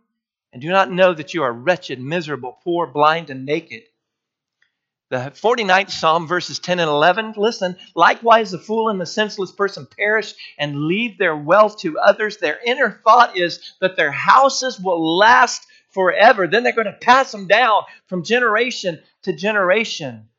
and 0.53 0.61
do 0.61 0.69
not 0.69 0.91
know 0.91 1.13
that 1.13 1.33
you 1.33 1.41
are 1.43 1.51
wretched, 1.51 1.99
miserable, 1.99 2.59
poor, 2.63 2.85
blind, 2.85 3.31
and 3.31 3.43
naked. 3.43 3.81
The 5.09 5.31
49th 5.35 5.91
Psalm, 5.91 6.27
verses 6.27 6.59
10 6.59 6.79
and 6.79 6.89
11, 6.89 7.33
listen, 7.37 7.75
likewise 7.95 8.51
the 8.51 8.59
fool 8.59 8.89
and 8.89 9.01
the 9.01 9.05
senseless 9.05 9.51
person 9.51 9.87
perish 9.87 10.33
and 10.57 10.85
leave 10.85 11.17
their 11.17 11.35
wealth 11.35 11.79
to 11.79 11.99
others. 11.99 12.37
Their 12.37 12.59
inner 12.65 13.01
thought 13.03 13.37
is 13.37 13.73
that 13.81 13.95
their 13.95 14.11
houses 14.11 14.79
will 14.79 15.17
last 15.17 15.65
forever. 15.89 16.47
Then 16.47 16.63
they're 16.63 16.73
going 16.73 16.85
to 16.85 16.93
pass 16.93 17.31
them 17.31 17.47
down 17.47 17.83
from 18.07 18.23
generation 18.23 18.99
to 19.23 19.33
generation. 19.33 20.29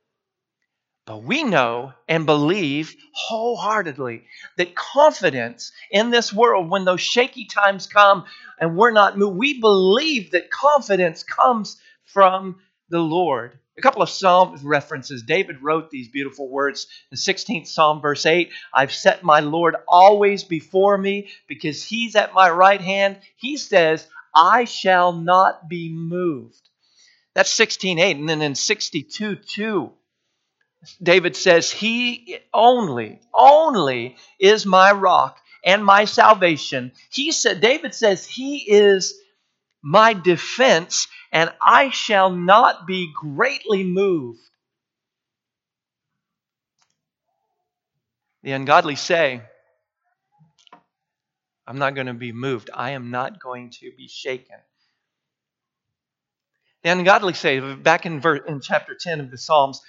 But 1.06 1.22
we 1.22 1.44
know 1.44 1.92
and 2.08 2.24
believe 2.24 2.96
wholeheartedly 3.12 4.24
that 4.56 4.74
confidence 4.74 5.70
in 5.90 6.10
this 6.10 6.32
world, 6.32 6.70
when 6.70 6.86
those 6.86 7.02
shaky 7.02 7.44
times 7.44 7.86
come 7.86 8.24
and 8.58 8.76
we're 8.76 8.90
not 8.90 9.18
moved, 9.18 9.36
we 9.36 9.60
believe 9.60 10.30
that 10.30 10.50
confidence 10.50 11.22
comes 11.22 11.78
from 12.04 12.60
the 12.88 13.00
Lord. 13.00 13.58
A 13.76 13.82
couple 13.82 14.00
of 14.00 14.08
Psalm 14.08 14.58
references. 14.62 15.22
David 15.24 15.60
wrote 15.60 15.90
these 15.90 16.08
beautiful 16.08 16.48
words. 16.48 16.86
The 17.10 17.16
16th 17.16 17.66
Psalm, 17.66 18.00
verse 18.00 18.24
8 18.24 18.50
I've 18.72 18.92
set 18.92 19.22
my 19.22 19.40
Lord 19.40 19.76
always 19.86 20.42
before 20.44 20.96
me 20.96 21.28
because 21.48 21.82
he's 21.82 22.16
at 22.16 22.32
my 22.32 22.48
right 22.48 22.80
hand. 22.80 23.18
He 23.36 23.58
says, 23.58 24.06
I 24.34 24.64
shall 24.64 25.12
not 25.12 25.68
be 25.68 25.92
moved. 25.92 26.70
That's 27.34 27.54
16.8. 27.54 28.12
And 28.12 28.28
then 28.28 28.40
in 28.40 28.54
62 28.54 29.36
2, 29.36 29.92
David 31.02 31.36
says, 31.36 31.70
He 31.70 32.38
only, 32.52 33.20
only 33.34 34.16
is 34.38 34.66
my 34.66 34.92
rock 34.92 35.38
and 35.64 35.84
my 35.84 36.04
salvation. 36.04 36.92
He 37.10 37.32
said, 37.32 37.60
David 37.60 37.94
says, 37.94 38.26
He 38.26 38.58
is 38.58 39.14
my 39.82 40.14
defense, 40.14 41.08
and 41.32 41.52
I 41.62 41.90
shall 41.90 42.30
not 42.30 42.86
be 42.86 43.12
greatly 43.14 43.84
moved. 43.84 44.40
The 48.42 48.52
ungodly 48.52 48.96
say, 48.96 49.42
I'm 51.66 51.78
not 51.78 51.94
going 51.94 52.08
to 52.08 52.14
be 52.14 52.32
moved. 52.32 52.70
I 52.74 52.90
am 52.90 53.10
not 53.10 53.40
going 53.40 53.70
to 53.80 53.90
be 53.96 54.08
shaken. 54.08 54.56
The 56.82 56.90
ungodly 56.90 57.32
say, 57.32 57.60
back 57.74 58.04
in, 58.04 58.20
verse, 58.20 58.40
in 58.46 58.60
chapter 58.60 58.94
10 58.94 59.20
of 59.20 59.30
the 59.30 59.38
Psalms, 59.38 59.80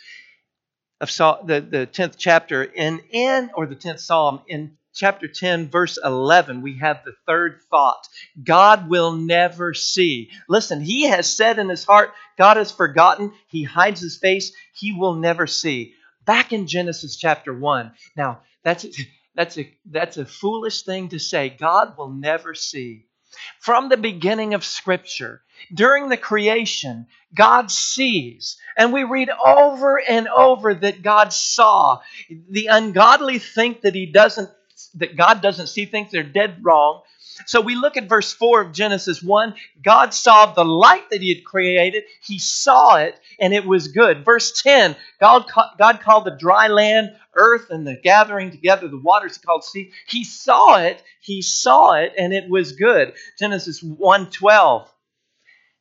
of 1.01 1.09
the, 1.45 1.61
the 1.61 1.87
10th 1.87 2.15
chapter, 2.17 2.63
in, 2.63 3.01
in, 3.11 3.51
or 3.53 3.65
the 3.65 3.75
10th 3.75 3.99
Psalm, 3.99 4.41
in 4.47 4.77
chapter 4.93 5.27
10, 5.27 5.69
verse 5.69 5.99
11, 6.03 6.61
we 6.61 6.77
have 6.77 7.03
the 7.03 7.13
third 7.27 7.59
thought 7.69 8.07
God 8.41 8.89
will 8.89 9.11
never 9.11 9.73
see. 9.73 10.31
Listen, 10.47 10.81
he 10.81 11.07
has 11.07 11.31
said 11.31 11.59
in 11.59 11.69
his 11.69 11.83
heart, 11.83 12.13
God 12.37 12.57
has 12.57 12.71
forgotten. 12.71 13.33
He 13.47 13.63
hides 13.63 14.01
his 14.01 14.17
face. 14.17 14.53
He 14.73 14.93
will 14.93 15.15
never 15.15 15.47
see. 15.47 15.93
Back 16.25 16.53
in 16.53 16.67
Genesis 16.67 17.17
chapter 17.17 17.53
1. 17.53 17.91
Now, 18.15 18.41
that's, 18.63 18.85
that's, 19.35 19.57
a, 19.57 19.71
that's 19.85 20.17
a 20.17 20.25
foolish 20.25 20.83
thing 20.83 21.09
to 21.09 21.19
say. 21.19 21.49
God 21.49 21.97
will 21.97 22.09
never 22.09 22.55
see. 22.55 23.05
From 23.59 23.89
the 23.89 23.97
beginning 23.97 24.53
of 24.53 24.63
Scripture, 24.63 25.41
during 25.73 26.09
the 26.09 26.17
creation, 26.17 27.07
God 27.33 27.71
sees. 27.71 28.57
And 28.77 28.93
we 28.93 29.03
read 29.03 29.29
over 29.29 30.01
and 30.01 30.27
over 30.27 30.73
that 30.73 31.01
God 31.01 31.33
saw. 31.33 32.01
The 32.49 32.67
ungodly 32.67 33.39
think 33.39 33.81
that 33.81 33.95
He 33.95 34.05
doesn't 34.05 34.49
that 34.95 35.15
God 35.15 35.41
doesn't 35.41 35.67
see 35.67 35.85
things, 35.85 36.11
they're 36.11 36.23
dead 36.23 36.59
wrong. 36.61 37.01
So 37.45 37.59
we 37.59 37.75
look 37.75 37.97
at 37.97 38.07
verse 38.07 38.31
4 38.33 38.61
of 38.61 38.71
Genesis 38.71 39.21
1. 39.21 39.55
God 39.83 40.13
saw 40.13 40.53
the 40.53 40.63
light 40.63 41.09
that 41.09 41.21
He 41.21 41.33
had 41.33 41.43
created. 41.43 42.03
He 42.21 42.39
saw 42.39 42.95
it, 42.97 43.19
and 43.39 43.53
it 43.53 43.65
was 43.65 43.89
good. 43.89 44.23
Verse 44.23 44.61
10 44.61 44.95
God, 45.19 45.45
God 45.77 46.01
called 46.01 46.25
the 46.25 46.37
dry 46.37 46.67
land 46.67 47.15
earth 47.33 47.69
and 47.69 47.85
the 47.85 47.99
gathering 48.01 48.51
together, 48.51 48.87
the 48.87 48.97
waters 48.97 49.35
He 49.35 49.43
called 49.43 49.63
sea. 49.63 49.91
He 50.07 50.23
saw 50.23 50.77
it, 50.77 51.03
He 51.19 51.41
saw 51.41 51.93
it, 51.93 52.13
and 52.17 52.33
it 52.33 52.49
was 52.49 52.73
good. 52.73 53.13
Genesis 53.37 53.83
1 53.83 54.31
12. 54.31 54.91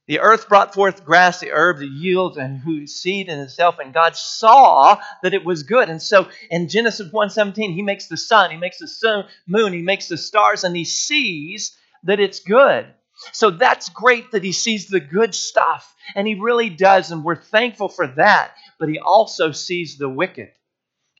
The 0.06 0.20
earth 0.20 0.50
brought 0.50 0.74
forth 0.74 1.04
grass, 1.04 1.40
the 1.40 1.50
herb, 1.50 1.78
the 1.78 1.86
yield, 1.86 2.36
and 2.36 2.58
whose 2.58 2.94
seed 2.94 3.28
in 3.28 3.38
itself, 3.38 3.78
and 3.78 3.94
God 3.94 4.16
saw 4.16 5.00
that 5.22 5.32
it 5.32 5.46
was 5.46 5.62
good. 5.62 5.88
And 5.88 6.02
so 6.02 6.28
in 6.50 6.68
Genesis 6.68 7.10
1:17, 7.10 7.72
he 7.72 7.80
makes 7.80 8.06
the 8.06 8.18
sun, 8.18 8.50
he 8.50 8.58
makes 8.58 8.78
the 8.78 8.88
sun, 8.88 9.24
moon, 9.46 9.72
he 9.72 9.80
makes 9.80 10.08
the 10.08 10.18
stars, 10.18 10.62
and 10.62 10.76
he 10.76 10.84
sees 10.84 11.74
that 12.02 12.20
it's 12.20 12.40
good. 12.40 12.86
So 13.32 13.50
that's 13.50 13.88
great 13.88 14.32
that 14.32 14.44
he 14.44 14.52
sees 14.52 14.88
the 14.88 15.00
good 15.00 15.34
stuff, 15.34 15.94
and 16.14 16.26
he 16.26 16.34
really 16.34 16.68
does, 16.68 17.10
and 17.10 17.24
we're 17.24 17.36
thankful 17.36 17.88
for 17.88 18.06
that. 18.08 18.52
But 18.78 18.90
he 18.90 18.98
also 18.98 19.52
sees 19.52 19.96
the 19.96 20.08
wicked. 20.08 20.50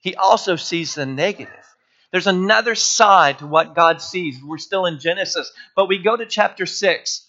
He 0.03 0.15
also 0.15 0.57
sees 0.57 0.95
the 0.95 1.07
negative. 1.07 1.65
There's 2.11 2.27
another 2.27 2.75
side 2.75 3.39
to 3.39 3.47
what 3.47 3.75
God 3.75 4.03
sees. 4.03 4.39
We're 4.43 4.59
still 4.59 4.85
in 4.85 5.01
Genesis, 5.01 5.51
but 5.75 5.89
we 5.89 5.99
go 5.99 6.17
to 6.17 6.27
chapter 6.27 6.67
6. 6.67 7.24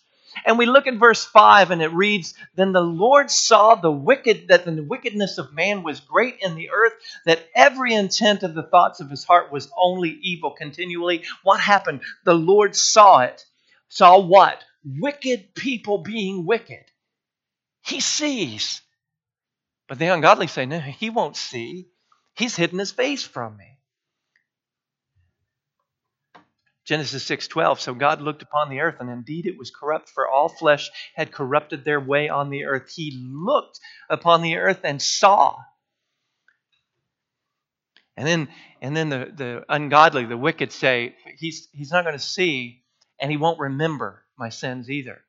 And 0.46 0.60
we 0.60 0.68
look 0.68 0.86
at 0.86 0.94
verse 0.96 1.26
5 1.26 1.72
and 1.72 1.82
it 1.82 1.92
reads, 1.92 2.36
Then 2.54 2.72
the 2.72 2.82
Lord 2.82 3.32
saw 3.32 3.74
the 3.74 3.92
wicked, 3.92 4.50
that 4.50 4.66
the 4.66 4.84
wickedness 4.84 5.40
of 5.40 5.54
man 5.54 5.82
was 5.82 6.00
great 6.00 6.38
in 6.40 6.54
the 6.54 6.70
earth, 6.70 6.94
that 7.26 7.50
every 7.56 7.94
intent 7.96 8.44
of 8.44 8.54
the 8.54 8.64
thoughts 8.64 9.00
of 9.00 9.10
his 9.10 9.24
heart 9.24 9.52
was 9.52 9.72
only 9.76 10.12
evil 10.22 10.52
continually. 10.52 11.24
What 11.44 11.60
happened? 11.60 12.02
The 12.26 12.36
Lord 12.36 12.76
saw 12.76 13.22
it. 13.22 13.44
Saw 13.90 14.20
what? 14.20 14.64
Wicked 14.84 15.56
people 15.56 15.98
being 15.98 16.46
wicked. 16.46 16.86
He 17.82 18.00
sees. 18.00 18.82
But 19.88 19.98
the 19.98 20.14
ungodly 20.14 20.48
say, 20.48 20.68
No, 20.68 20.80
he 20.80 21.10
won't 21.10 21.38
see. 21.38 21.88
He's 22.36 22.56
hidden 22.56 22.80
his 22.80 22.92
face 22.92 23.24
from 23.24 23.58
me. 23.58 23.75
Genesis 26.86 27.28
6:12 27.28 27.80
So 27.80 27.94
God 27.94 28.22
looked 28.22 28.44
upon 28.44 28.70
the 28.70 28.82
earth 28.82 28.98
and 29.00 29.10
indeed 29.10 29.48
it 29.48 29.58
was 29.58 29.72
corrupt 29.72 30.10
for 30.10 30.30
all 30.30 30.48
flesh 30.48 30.90
had 31.16 31.32
corrupted 31.32 31.84
their 31.84 32.00
way 32.00 32.30
on 32.30 32.50
the 32.50 32.66
earth. 32.66 32.92
He 32.94 33.28
looked 33.32 33.80
upon 34.10 34.42
the 34.42 34.58
earth 34.58 34.82
and 34.84 35.02
saw. 35.02 35.58
And 38.16 38.28
then 38.28 38.48
and 38.82 38.96
then 38.96 39.10
the, 39.10 39.32
the 39.36 39.66
ungodly, 39.68 40.26
the 40.26 40.38
wicked 40.38 40.72
say 40.72 41.16
he's 41.38 41.68
he's 41.74 41.92
not 41.92 42.04
going 42.04 42.18
to 42.18 42.24
see 42.24 42.84
and 43.20 43.32
he 43.32 43.38
won't 43.38 43.60
remember 43.60 44.24
my 44.38 44.50
sins 44.50 44.90
either. 44.90 45.22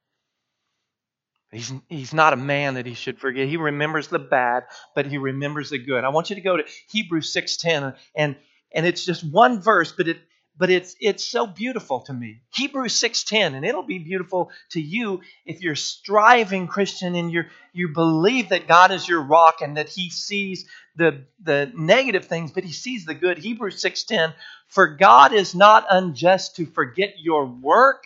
He's, 1.52 1.72
he's 1.88 2.12
not 2.12 2.32
a 2.32 2.36
man 2.36 2.74
that 2.74 2.86
he 2.86 2.94
should 2.94 3.18
forget. 3.18 3.48
He 3.48 3.56
remembers 3.56 4.08
the 4.08 4.18
bad, 4.18 4.64
but 4.94 5.06
he 5.06 5.16
remembers 5.16 5.70
the 5.70 5.78
good. 5.78 6.04
I 6.04 6.08
want 6.08 6.28
you 6.28 6.36
to 6.36 6.42
go 6.42 6.56
to 6.56 6.64
Hebrews 6.90 7.32
6:10 7.32 7.96
and 8.14 8.36
and 8.74 8.84
it's 8.84 9.06
just 9.06 9.24
one 9.24 9.62
verse, 9.62 9.92
but 9.92 10.08
it 10.08 10.18
but 10.58 10.70
it's 10.70 10.96
it's 11.00 11.24
so 11.24 11.46
beautiful 11.46 12.00
to 12.00 12.12
me. 12.12 12.40
Hebrews 12.54 12.94
6:10 12.94 13.54
and 13.54 13.64
it'll 13.64 13.82
be 13.82 13.98
beautiful 13.98 14.50
to 14.70 14.80
you 14.80 15.20
if 15.44 15.60
you're 15.60 15.74
striving 15.74 16.66
Christian 16.66 17.14
and 17.14 17.30
you 17.30 17.44
you 17.72 17.88
believe 17.88 18.48
that 18.50 18.66
God 18.66 18.90
is 18.90 19.08
your 19.08 19.22
rock 19.22 19.60
and 19.60 19.76
that 19.76 19.88
he 19.88 20.10
sees 20.10 20.66
the 20.96 21.24
the 21.42 21.70
negative 21.74 22.26
things 22.26 22.52
but 22.52 22.64
he 22.64 22.72
sees 22.72 23.04
the 23.04 23.14
good. 23.14 23.38
Hebrews 23.38 23.82
6:10 23.82 24.34
for 24.68 24.88
God 24.88 25.32
is 25.32 25.54
not 25.54 25.86
unjust 25.90 26.56
to 26.56 26.66
forget 26.66 27.14
your 27.18 27.46
work 27.46 28.04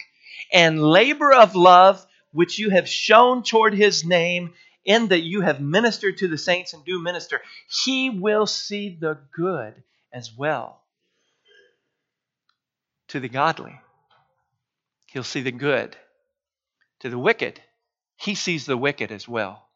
and 0.53 0.83
labor 0.83 1.33
of 1.33 1.55
love 1.55 2.05
which 2.33 2.59
you 2.59 2.70
have 2.70 2.88
shown 2.88 3.42
toward 3.42 3.75
his 3.75 4.05
name 4.05 4.55
in 4.85 5.09
that 5.09 5.20
you 5.20 5.40
have 5.40 5.61
ministered 5.61 6.18
to 6.18 6.29
the 6.29 6.38
saints 6.38 6.72
and 6.72 6.85
do 6.85 7.01
minister. 7.01 7.40
He 7.68 8.11
will 8.11 8.46
see 8.46 8.96
the 9.01 9.18
good 9.33 9.75
as 10.12 10.33
well 10.37 10.80
to 13.11 13.20
the 13.20 13.29
godly. 13.29 13.81
He'll 15.07 15.25
see 15.25 15.42
the 15.42 15.53
good. 15.53 15.96
To 17.01 17.11
the 17.11 17.18
wicked, 17.18 17.61
he 18.16 18.35
sees 18.35 18.66
the 18.66 18.77
wicked 18.77 19.11
as 19.11 19.27
well. 19.27 19.66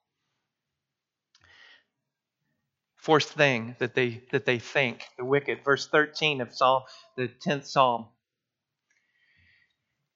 Fourth 2.97 3.31
thing 3.33 3.77
that 3.81 3.95
they 3.95 4.23
that 4.31 4.47
they 4.47 4.59
think, 4.59 5.05
the 5.19 5.25
wicked, 5.25 5.65
verse 5.65 5.89
13 5.89 6.41
of 6.41 6.55
Psalm, 6.55 6.83
the 7.17 7.29
10th 7.29 7.67
Psalm. 7.67 8.07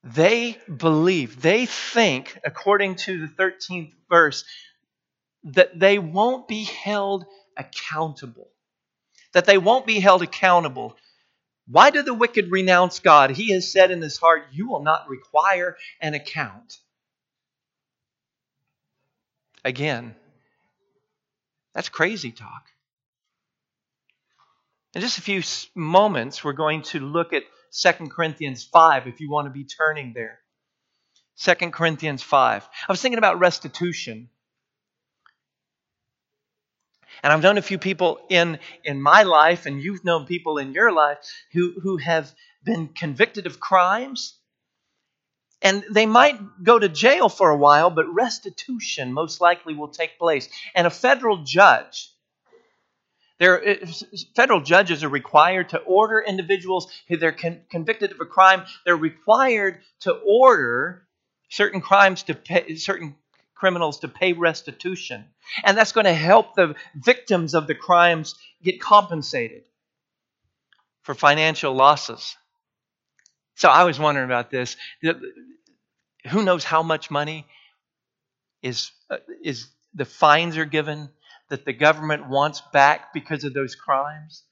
They 0.05 0.57
believe, 0.75 1.43
they 1.43 1.67
think, 1.67 2.39
according 2.45 2.97
to 2.97 3.27
the 3.27 3.33
13th 3.35 3.93
verse, 4.09 4.45
that 5.45 5.79
they 5.79 5.99
won't 5.99 6.47
be 6.47 6.65
held 6.65 7.27
accountable. 7.57 8.49
That 9.33 9.45
they 9.45 9.59
won't 9.59 9.87
be 9.87 9.99
held 10.01 10.23
accountable 10.23 10.97
why 11.71 11.91
do 11.91 12.03
the 12.03 12.15
wicked 12.15 12.51
renounce 12.51 12.99
God? 12.99 13.31
He 13.31 13.53
has 13.53 13.71
said 13.71 13.91
in 13.91 14.01
his 14.01 14.17
heart, 14.17 14.47
You 14.53 14.69
will 14.69 14.83
not 14.83 15.09
require 15.09 15.77
an 16.01 16.15
account. 16.15 16.79
Again, 19.65 20.15
that's 21.75 21.91
crazy 21.91 22.33
talk. 22.33 22.65
In 24.95 25.03
just 25.03 25.19
a 25.19 25.23
few 25.23 25.43
moments, 25.75 26.43
we're 26.43 26.55
going 26.55 26.83
to 26.83 27.01
look 27.01 27.35
at 27.35 27.43
2 27.73 28.09
Corinthians 28.09 28.65
5 28.65 29.07
if 29.07 29.21
you 29.21 29.31
want 29.31 29.47
to 29.47 29.51
be 29.51 29.65
turning 29.65 30.15
there. 30.15 30.41
2 31.41 31.55
Corinthians 31.71 32.23
5. 32.23 32.69
I 32.89 32.93
was 32.93 33.03
thinking 33.03 33.19
about 33.19 33.39
restitution. 33.39 34.31
And 37.23 37.33
I've 37.33 37.43
known 37.43 37.59
a 37.59 37.63
few 37.63 37.79
people 37.79 38.21
in, 38.29 38.59
in 38.85 39.01
my 39.01 39.23
life, 39.23 39.67
and 39.67 39.83
you've 39.83 40.05
known 40.05 40.27
people 40.27 40.59
in 40.59 40.73
your 40.73 40.93
life 40.93 41.19
who, 41.53 41.75
who 41.81 41.97
have 41.99 42.33
been 42.65 42.89
convicted 42.89 43.47
of 43.47 43.61
crimes. 43.61 44.35
And 45.61 45.85
they 45.91 46.07
might 46.07 46.39
go 46.63 46.79
to 46.79 46.89
jail 46.89 47.29
for 47.29 47.51
a 47.51 47.57
while, 47.57 47.91
but 47.91 48.07
restitution 48.13 49.13
most 49.13 49.41
likely 49.41 49.75
will 49.75 49.89
take 49.89 50.19
place. 50.19 50.49
And 50.75 50.87
a 50.87 50.91
federal 50.91 51.39
judge, 51.39 52.13
there, 53.39 53.69
uh, 53.69 53.87
federal 54.37 54.61
judges 54.61 55.03
are 55.03 55.09
required 55.09 55.71
to 55.71 55.79
order 55.79 56.21
individuals 56.21 56.93
who 57.09 57.17
they're 57.17 57.33
con- 57.33 57.63
convicted 57.71 58.13
of 58.13 58.21
a 58.21 58.25
crime. 58.27 58.65
They're 58.85 58.97
required 58.97 59.81
to 60.01 60.13
order 60.13 61.07
certain 61.49 61.81
crimes 61.81 62.25
to 62.25 62.35
pay, 62.35 62.77
certain 62.77 63.17
criminals 63.59 63.99
to 64.01 64.09
pay 64.09 64.33
restitution. 64.33 65.25
And 65.65 65.77
that's 65.77 65.93
going 65.93 66.05
to 66.07 66.15
help 66.15 66.55
the 66.55 66.75
victims 66.95 67.55
of 67.55 67.67
the 67.67 67.75
crimes 67.75 68.37
get 68.63 68.81
compensated 68.81 69.65
for 71.03 71.15
financial 71.15 71.75
losses. 71.75 72.37
So 73.57 73.69
I 73.69 73.85
was 73.85 73.99
wondering 73.99 74.27
about 74.27 74.51
this. 74.51 74.77
Who 76.31 76.43
knows 76.45 76.65
how 76.65 76.83
much 76.83 77.11
money 77.11 77.47
is, 78.63 78.93
uh, 79.11 79.17
is 79.43 79.69
the 79.95 80.05
fines 80.05 80.57
are 80.57 80.65
given 80.65 81.09
that 81.49 81.65
the 81.65 81.73
government 81.73 82.29
wants 82.29 82.63
back 82.73 83.13
because 83.13 83.45
of 83.45 83.55
those 83.55 83.75
crimes? 83.75 84.45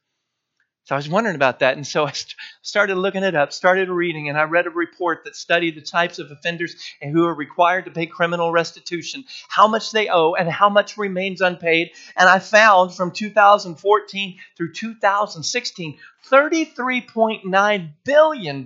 So 0.86 0.94
I 0.94 0.98
was 0.98 1.08
wondering 1.08 1.34
about 1.34 1.58
that. 1.58 1.76
And 1.76 1.84
so 1.84 2.06
I 2.06 2.12
st- 2.12 2.36
started 2.62 2.94
looking 2.94 3.24
it 3.24 3.34
up, 3.34 3.52
started 3.52 3.88
reading, 3.88 4.28
and 4.28 4.38
I 4.38 4.44
read 4.44 4.68
a 4.68 4.70
report 4.70 5.24
that 5.24 5.34
studied 5.34 5.74
the 5.74 5.80
types 5.80 6.20
of 6.20 6.30
offenders 6.30 6.76
and 7.02 7.10
who 7.12 7.26
are 7.26 7.34
required 7.34 7.86
to 7.86 7.90
pay 7.90 8.06
criminal 8.06 8.52
restitution, 8.52 9.24
how 9.48 9.66
much 9.66 9.90
they 9.90 10.08
owe, 10.08 10.34
and 10.34 10.48
how 10.48 10.68
much 10.68 10.96
remains 10.96 11.40
unpaid. 11.40 11.90
And 12.16 12.28
I 12.28 12.38
found 12.38 12.94
from 12.94 13.10
2014 13.10 14.38
through 14.56 14.72
2016, 14.72 15.98
$33.9 16.30 17.90
billion 18.04 18.64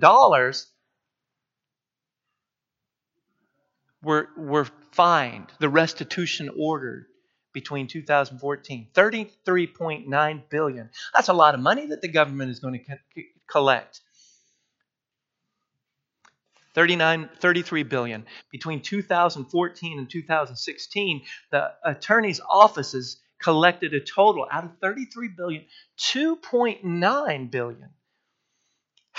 were, 4.03 4.29
were 4.37 4.67
fined, 4.91 5.47
the 5.59 5.69
restitution 5.69 6.51
ordered 6.55 7.07
between 7.53 7.87
2014 7.87 8.87
33.9 8.93 10.41
billion. 10.49 10.89
That's 11.13 11.29
a 11.29 11.33
lot 11.33 11.53
of 11.53 11.59
money 11.59 11.87
that 11.87 12.01
the 12.01 12.07
government 12.07 12.51
is 12.51 12.59
going 12.59 12.73
to 12.73 12.79
co- 12.79 13.23
collect. 13.49 14.01
39 16.73 17.29
33 17.39 17.83
billion. 17.83 18.25
Between 18.51 18.81
2014 18.81 19.99
and 19.99 20.09
2016 20.09 21.21
the 21.51 21.71
attorney's 21.83 22.39
offices 22.49 23.17
collected 23.41 23.93
a 23.93 23.99
total 23.99 24.47
out 24.51 24.63
of 24.63 24.71
33 24.81 25.29
billion 25.29 25.65
2.9 25.99 27.51
billion. 27.51 27.89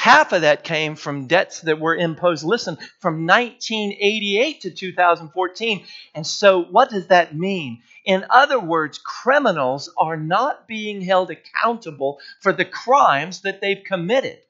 Half 0.02 0.32
of 0.32 0.40
that 0.40 0.64
came 0.64 0.96
from 0.96 1.28
debts 1.28 1.60
that 1.60 1.78
were 1.78 1.94
imposed, 1.94 2.42
listen, 2.42 2.76
from 2.98 3.24
1988 3.24 4.62
to 4.62 4.72
2014. 4.72 5.84
And 6.16 6.26
so, 6.26 6.64
what 6.64 6.90
does 6.90 7.06
that 7.06 7.36
mean? 7.36 7.82
In 8.04 8.26
other 8.28 8.58
words, 8.58 8.98
criminals 8.98 9.94
are 9.96 10.16
not 10.16 10.66
being 10.66 11.02
held 11.02 11.30
accountable 11.30 12.18
for 12.40 12.52
the 12.52 12.64
crimes 12.64 13.42
that 13.42 13.60
they've 13.60 13.84
committed. 13.84 14.40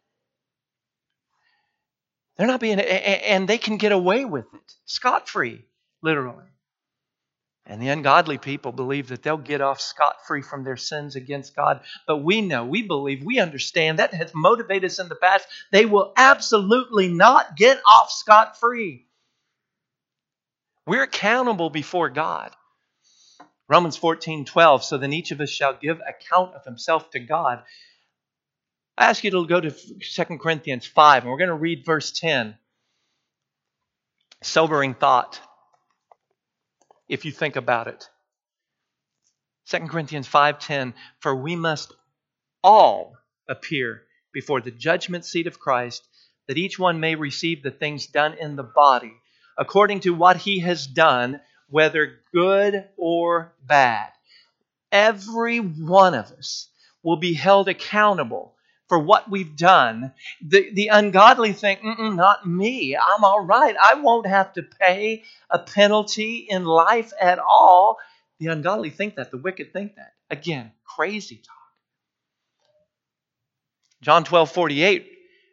They're 2.39 2.47
not 2.47 2.61
being, 2.61 2.81
and 2.81 3.47
they 3.47 3.59
can 3.59 3.77
get 3.77 3.93
away 3.93 4.25
with 4.25 4.47
it 4.55 4.75
scot 4.87 5.29
free, 5.29 5.67
literally. 6.01 6.47
And 7.65 7.81
the 7.81 7.89
ungodly 7.89 8.39
people 8.39 8.73
believe 8.73 9.09
that 9.09 9.23
they'll 9.23 9.37
get 9.37 9.61
off 9.61 9.81
scot 9.81 10.27
free 10.27 10.43
from 10.43 10.65
their 10.65 10.77
sins 10.77 11.15
against 11.15 11.55
God. 11.55 11.81
But 12.07 12.19
we 12.19 12.41
know, 12.41 12.65
we 12.65 12.83
believe, 12.83 13.25
we 13.25 13.39
understand 13.39 13.99
that 13.99 14.13
has 14.15 14.33
motivated 14.35 14.91
us 14.91 14.99
in 14.99 15.09
the 15.09 15.15
past. 15.15 15.47
They 15.71 15.87
will 15.87 16.13
absolutely 16.17 17.09
not 17.09 17.57
get 17.57 17.81
off 17.89 18.11
scot 18.11 18.59
free. 18.59 19.07
We're 20.87 21.05
accountable 21.05 21.71
before 21.71 22.11
God. 22.11 22.51
Romans 23.69 23.97
14 23.97 24.45
12, 24.45 24.85
so 24.85 24.99
then 24.99 25.13
each 25.13 25.31
of 25.31 25.41
us 25.41 25.49
shall 25.49 25.73
give 25.73 26.01
account 26.01 26.55
of 26.55 26.65
himself 26.65 27.11
to 27.11 27.21
God. 27.21 27.63
I 28.99 29.07
ask 29.07 29.25
you 29.25 29.31
to 29.31 29.47
go 29.47 29.61
to 29.61 29.71
2 29.71 30.25
Corinthians 30.39 30.85
5, 30.85 31.23
and 31.23 31.31
we're 31.31 31.39
going 31.39 31.49
to 31.49 31.55
read 31.55 31.87
verse 31.87 32.11
10. 32.13 32.57
Sobering 34.43 34.95
thought, 34.95 35.41
if 37.13 37.27
you 37.27 37.31
think 37.31 37.57
about 37.57 37.89
it. 37.89 38.09
2 39.67 39.81
Corinthians 39.81 40.27
5:10 40.27 40.95
For 41.21 41.37
we 41.37 41.55
must 41.55 41.93
all 42.65 43.19
appear 43.47 44.05
before 44.33 44.63
the 44.63 44.71
judgment 44.71 45.27
seat 45.27 45.47
of 45.47 45.61
Christ 45.61 46.09
that 46.49 46.57
each 46.57 46.79
one 46.79 47.01
may 47.01 47.15
receive 47.15 47.63
the 47.63 47.71
things 47.71 48.07
done 48.07 48.33
in 48.33 48.57
the 48.57 48.63
body 48.63 49.13
according 49.59 50.01
to 50.01 50.15
what 50.15 50.39
he 50.39 50.61
has 50.61 50.87
done 50.87 51.39
whether 51.69 52.21
good 52.33 52.89
or 52.97 53.55
bad 53.63 54.11
every 54.91 55.59
one 55.59 56.15
of 56.15 56.33
us 56.33 56.69
will 57.03 57.19
be 57.19 57.35
held 57.35 57.69
accountable 57.69 58.57
for 58.93 58.99
what 58.99 59.31
we've 59.31 59.57
done. 59.57 60.13
The, 60.43 60.71
the 60.71 60.89
ungodly 60.89 61.55
think, 61.55 61.81
not 61.83 62.47
me. 62.47 62.95
I'm 62.95 63.25
all 63.25 63.41
right. 63.43 63.75
I 63.83 63.95
won't 63.95 64.27
have 64.27 64.53
to 64.53 64.63
pay 64.63 65.23
a 65.49 65.59
penalty 65.59 66.47
in 66.47 66.67
life 66.67 67.11
at 67.19 67.39
all. 67.39 67.97
The 68.39 68.49
ungodly 68.49 68.91
think 68.91 69.15
that. 69.15 69.31
The 69.31 69.39
wicked 69.39 69.73
think 69.73 69.97
that. 69.97 70.13
Again, 70.29 70.73
crazy 70.85 71.37
talk. 71.37 71.57
John 74.03 74.25
12 74.25 74.53
48 74.53 75.11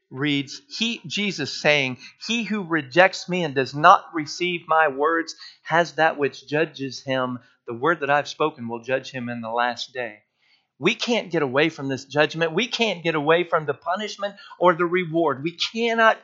reads, 0.10 0.62
he, 0.78 1.00
Jesus 1.08 1.62
saying, 1.62 2.00
He 2.28 2.44
who 2.44 2.64
rejects 2.64 3.30
me 3.30 3.46
and 3.46 3.56
does 3.56 3.74
not 3.74 4.04
receive 4.14 4.68
my 4.68 4.90
words 4.90 5.34
has 5.64 5.94
that 5.94 6.18
which 6.18 6.46
judges 6.46 7.02
him. 7.02 7.40
The 7.68 7.74
word 7.74 8.02
that 8.02 8.10
I've 8.10 8.28
spoken 8.28 8.68
will 8.68 8.84
judge 8.84 9.12
him 9.12 9.30
in 9.30 9.40
the 9.40 9.50
last 9.50 9.94
day. 9.94 10.24
We 10.80 10.96
can't 10.96 11.30
get 11.30 11.42
away 11.42 11.70
from 11.70 11.90
this 11.90 12.06
judgment. 12.06 12.54
We 12.54 12.68
can't 12.68 13.04
get 13.04 13.16
away 13.16 13.44
from 13.44 13.66
the 13.66 13.74
punishment 13.74 14.36
or 14.58 14.74
the 14.74 14.86
reward. 14.86 15.44
We 15.44 15.52
cannot 15.52 16.18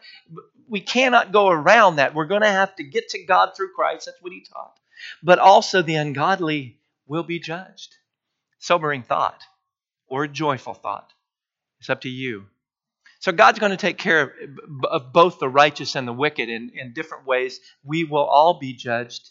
we 0.68 0.80
cannot 0.80 1.32
go 1.32 1.50
around 1.50 1.98
that. 1.98 2.15
We're 2.15 2.26
going 2.26 2.41
to 2.41 2.48
have 2.48 2.76
to 2.78 2.84
get 2.84 3.10
to 3.10 3.24
God 3.24 3.52
through 3.56 3.74
Christ. 3.74 4.06
That's 4.06 4.22
what 4.22 4.32
he 4.32 4.41
taught. 4.41 4.80
But 5.22 5.39
also 5.39 5.82
the 5.82 5.96
ungodly 5.96 6.78
will 7.06 7.24
be 7.24 7.39
judged. 7.39 7.96
Sobering 8.60 9.04
thought 9.04 9.44
or 10.08 10.26
joyful 10.26 10.74
thought. 10.74 11.12
It's 11.80 11.89
up 11.89 12.02
to 12.02 12.10
you. 12.10 12.46
So 13.20 13.32
God's 13.32 13.60
going 13.60 13.72
to 13.72 13.78
take 13.78 13.98
care 13.98 14.34
of 14.89 15.12
both 15.12 15.39
the 15.39 15.50
righteous 15.50 15.96
and 15.96 16.08
the 16.08 16.13
wicked 16.13 16.50
in, 16.50 16.72
in 16.74 16.94
different 16.94 17.26
ways. 17.26 17.60
We 17.84 18.04
will 18.04 18.24
all 18.24 18.60
be 18.60 18.74
judged. 18.74 19.30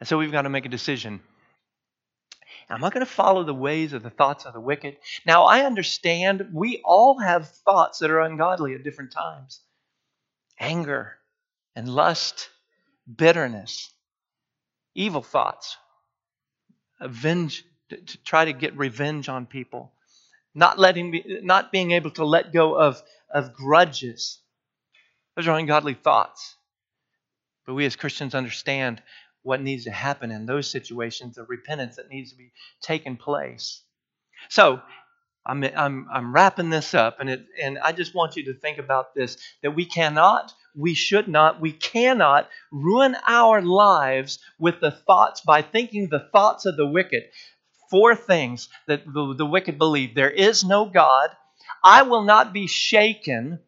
And 0.00 0.08
so 0.08 0.18
we've 0.18 0.32
got 0.32 0.42
to 0.42 0.50
make 0.50 0.66
a 0.66 0.70
decision. 0.70 1.20
Am 2.70 2.82
I 2.82 2.90
going 2.90 3.04
to 3.04 3.12
follow 3.12 3.44
the 3.44 3.54
ways 3.54 3.92
of 3.92 4.02
the 4.02 4.10
thoughts 4.10 4.46
of 4.46 4.54
the 4.54 4.60
wicked? 4.60 4.96
Now, 5.26 5.44
I 5.44 5.64
understand 5.64 6.48
we 6.52 6.80
all 6.84 7.18
have 7.18 7.48
thoughts 7.48 7.98
that 7.98 8.10
are 8.10 8.20
ungodly 8.20 8.74
at 8.74 8.84
different 8.84 9.12
times 9.12 9.60
anger 10.58 11.16
and 11.74 11.88
lust, 11.88 12.48
bitterness, 13.12 13.92
evil 14.94 15.22
thoughts, 15.22 15.76
avenge, 17.00 17.64
to, 17.90 17.96
to 17.96 18.18
try 18.18 18.44
to 18.44 18.52
get 18.52 18.76
revenge 18.76 19.28
on 19.28 19.46
people, 19.46 19.92
not, 20.54 20.78
letting, 20.78 21.20
not 21.42 21.72
being 21.72 21.92
able 21.92 22.12
to 22.12 22.24
let 22.24 22.52
go 22.52 22.74
of, 22.74 23.02
of 23.30 23.52
grudges. 23.52 24.38
Those 25.36 25.48
are 25.48 25.58
ungodly 25.58 25.94
thoughts. 25.94 26.56
But 27.66 27.74
we 27.74 27.86
as 27.86 27.96
Christians 27.96 28.34
understand 28.34 29.02
what 29.44 29.62
needs 29.62 29.84
to 29.84 29.92
happen 29.92 30.32
in 30.32 30.46
those 30.46 30.68
situations, 30.68 31.36
the 31.36 31.44
repentance 31.44 31.96
that 31.96 32.10
needs 32.10 32.32
to 32.32 32.36
be 32.36 32.50
taken 32.82 33.16
place. 33.16 33.82
So, 34.48 34.80
I'm, 35.46 35.62
I'm, 35.62 36.08
I'm 36.12 36.34
wrapping 36.34 36.70
this 36.70 36.94
up, 36.94 37.20
and, 37.20 37.28
it, 37.28 37.44
and 37.62 37.78
I 37.78 37.92
just 37.92 38.14
want 38.14 38.36
you 38.36 38.46
to 38.46 38.54
think 38.54 38.78
about 38.78 39.14
this 39.14 39.36
that 39.62 39.72
we 39.72 39.84
cannot, 39.84 40.54
we 40.74 40.94
should 40.94 41.28
not, 41.28 41.60
we 41.60 41.72
cannot 41.72 42.48
ruin 42.72 43.14
our 43.26 43.60
lives 43.60 44.38
with 44.58 44.80
the 44.80 44.90
thoughts 44.90 45.42
by 45.42 45.60
thinking 45.60 46.08
the 46.08 46.26
thoughts 46.32 46.64
of 46.64 46.76
the 46.76 46.86
wicked. 46.86 47.24
Four 47.90 48.16
things 48.16 48.70
that 48.86 49.04
the, 49.04 49.34
the 49.36 49.46
wicked 49.46 49.78
believe 49.78 50.14
there 50.14 50.30
is 50.30 50.64
no 50.64 50.86
God, 50.86 51.30
I 51.82 52.02
will 52.02 52.22
not 52.22 52.54
be 52.54 52.66
shaken 52.66 53.60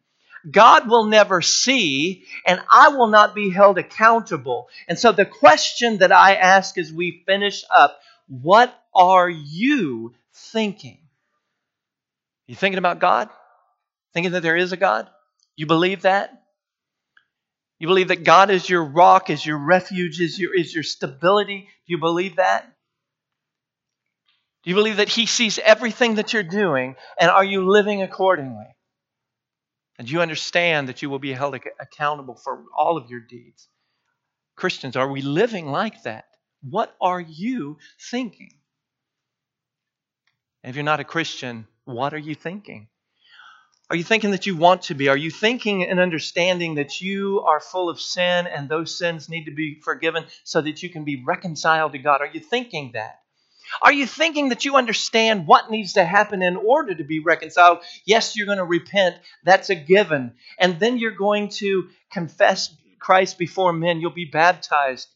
God 0.49 0.89
will 0.89 1.05
never 1.05 1.41
see, 1.41 2.25
and 2.45 2.61
I 2.71 2.89
will 2.89 3.07
not 3.07 3.35
be 3.35 3.49
held 3.49 3.77
accountable. 3.77 4.69
And 4.87 4.97
so, 4.97 5.11
the 5.11 5.25
question 5.25 5.97
that 5.97 6.11
I 6.11 6.35
ask 6.35 6.77
as 6.77 6.91
we 6.91 7.23
finish 7.25 7.63
up 7.69 7.99
what 8.27 8.73
are 8.93 9.29
you 9.29 10.13
thinking? 10.33 10.99
You 12.45 12.55
thinking 12.55 12.77
about 12.77 12.99
God? 12.99 13.29
Thinking 14.13 14.33
that 14.33 14.43
there 14.43 14.57
is 14.57 14.71
a 14.71 14.77
God? 14.77 15.09
You 15.55 15.65
believe 15.65 16.03
that? 16.03 16.43
You 17.79 17.87
believe 17.87 18.07
that 18.07 18.23
God 18.23 18.49
is 18.49 18.69
your 18.69 18.83
rock, 18.83 19.29
is 19.29 19.45
your 19.45 19.57
refuge, 19.57 20.19
is 20.19 20.39
your, 20.39 20.53
is 20.53 20.73
your 20.73 20.83
stability? 20.83 21.61
Do 21.61 21.93
you 21.93 21.99
believe 21.99 22.37
that? 22.37 22.63
Do 24.63 24.71
you 24.71 24.75
believe 24.75 24.97
that 24.97 25.09
He 25.09 25.25
sees 25.25 25.59
everything 25.59 26.15
that 26.15 26.33
you're 26.33 26.43
doing, 26.43 26.95
and 27.19 27.29
are 27.29 27.45
you 27.45 27.69
living 27.69 28.01
accordingly? 28.01 28.65
And 29.97 30.09
you 30.09 30.21
understand 30.21 30.89
that 30.89 31.01
you 31.01 31.09
will 31.09 31.19
be 31.19 31.33
held 31.33 31.55
accountable 31.79 32.35
for 32.35 32.63
all 32.75 32.97
of 32.97 33.09
your 33.09 33.19
deeds. 33.19 33.67
Christians, 34.55 34.95
are 34.95 35.09
we 35.09 35.21
living 35.21 35.67
like 35.67 36.03
that? 36.03 36.25
What 36.61 36.95
are 37.01 37.21
you 37.21 37.77
thinking? 37.99 38.51
And 40.63 40.69
if 40.69 40.75
you're 40.75 40.83
not 40.83 40.99
a 40.99 41.03
Christian, 41.03 41.67
what 41.85 42.13
are 42.13 42.19
you 42.19 42.35
thinking? 42.35 42.87
Are 43.89 43.95
you 43.95 44.03
thinking 44.03 44.31
that 44.31 44.45
you 44.45 44.57
want 44.57 44.83
to 44.83 44.95
be? 44.95 45.07
Are 45.07 45.15
you 45.15 45.31
thinking 45.31 45.83
and 45.83 45.99
understanding 45.99 46.75
that 46.75 46.99
you 46.99 47.41
are 47.41 47.61
full 47.61 47.89
of 47.89 48.01
sin 48.01 48.45
and 48.45 48.67
those 48.67 48.97
sins 48.97 49.29
need 49.29 49.45
to 49.45 49.51
be 49.51 49.79
forgiven 49.79 50.25
so 50.43 50.59
that 50.59 50.83
you 50.83 50.89
can 50.89 51.05
be 51.05 51.23
reconciled 51.25 51.93
to 51.93 51.99
God? 51.99 52.19
Are 52.19 52.27
you 52.27 52.41
thinking 52.41 52.91
that? 52.93 53.21
Are 53.81 53.91
you 53.91 54.05
thinking 54.05 54.49
that 54.49 54.65
you 54.65 54.75
understand 54.75 55.47
what 55.47 55.69
needs 55.69 55.93
to 55.93 56.05
happen 56.05 56.41
in 56.41 56.55
order 56.55 56.95
to 56.95 57.03
be 57.03 57.19
reconciled? 57.19 57.79
Yes, 58.05 58.35
you're 58.35 58.45
going 58.45 58.57
to 58.57 58.63
repent. 58.63 59.15
That's 59.43 59.69
a 59.69 59.75
given. 59.75 60.33
And 60.59 60.79
then 60.79 60.97
you're 60.97 61.11
going 61.11 61.49
to 61.49 61.89
confess 62.11 62.75
Christ 62.99 63.37
before 63.37 63.73
men. 63.73 64.01
You'll 64.01 64.11
be 64.11 64.25
baptized. 64.25 65.07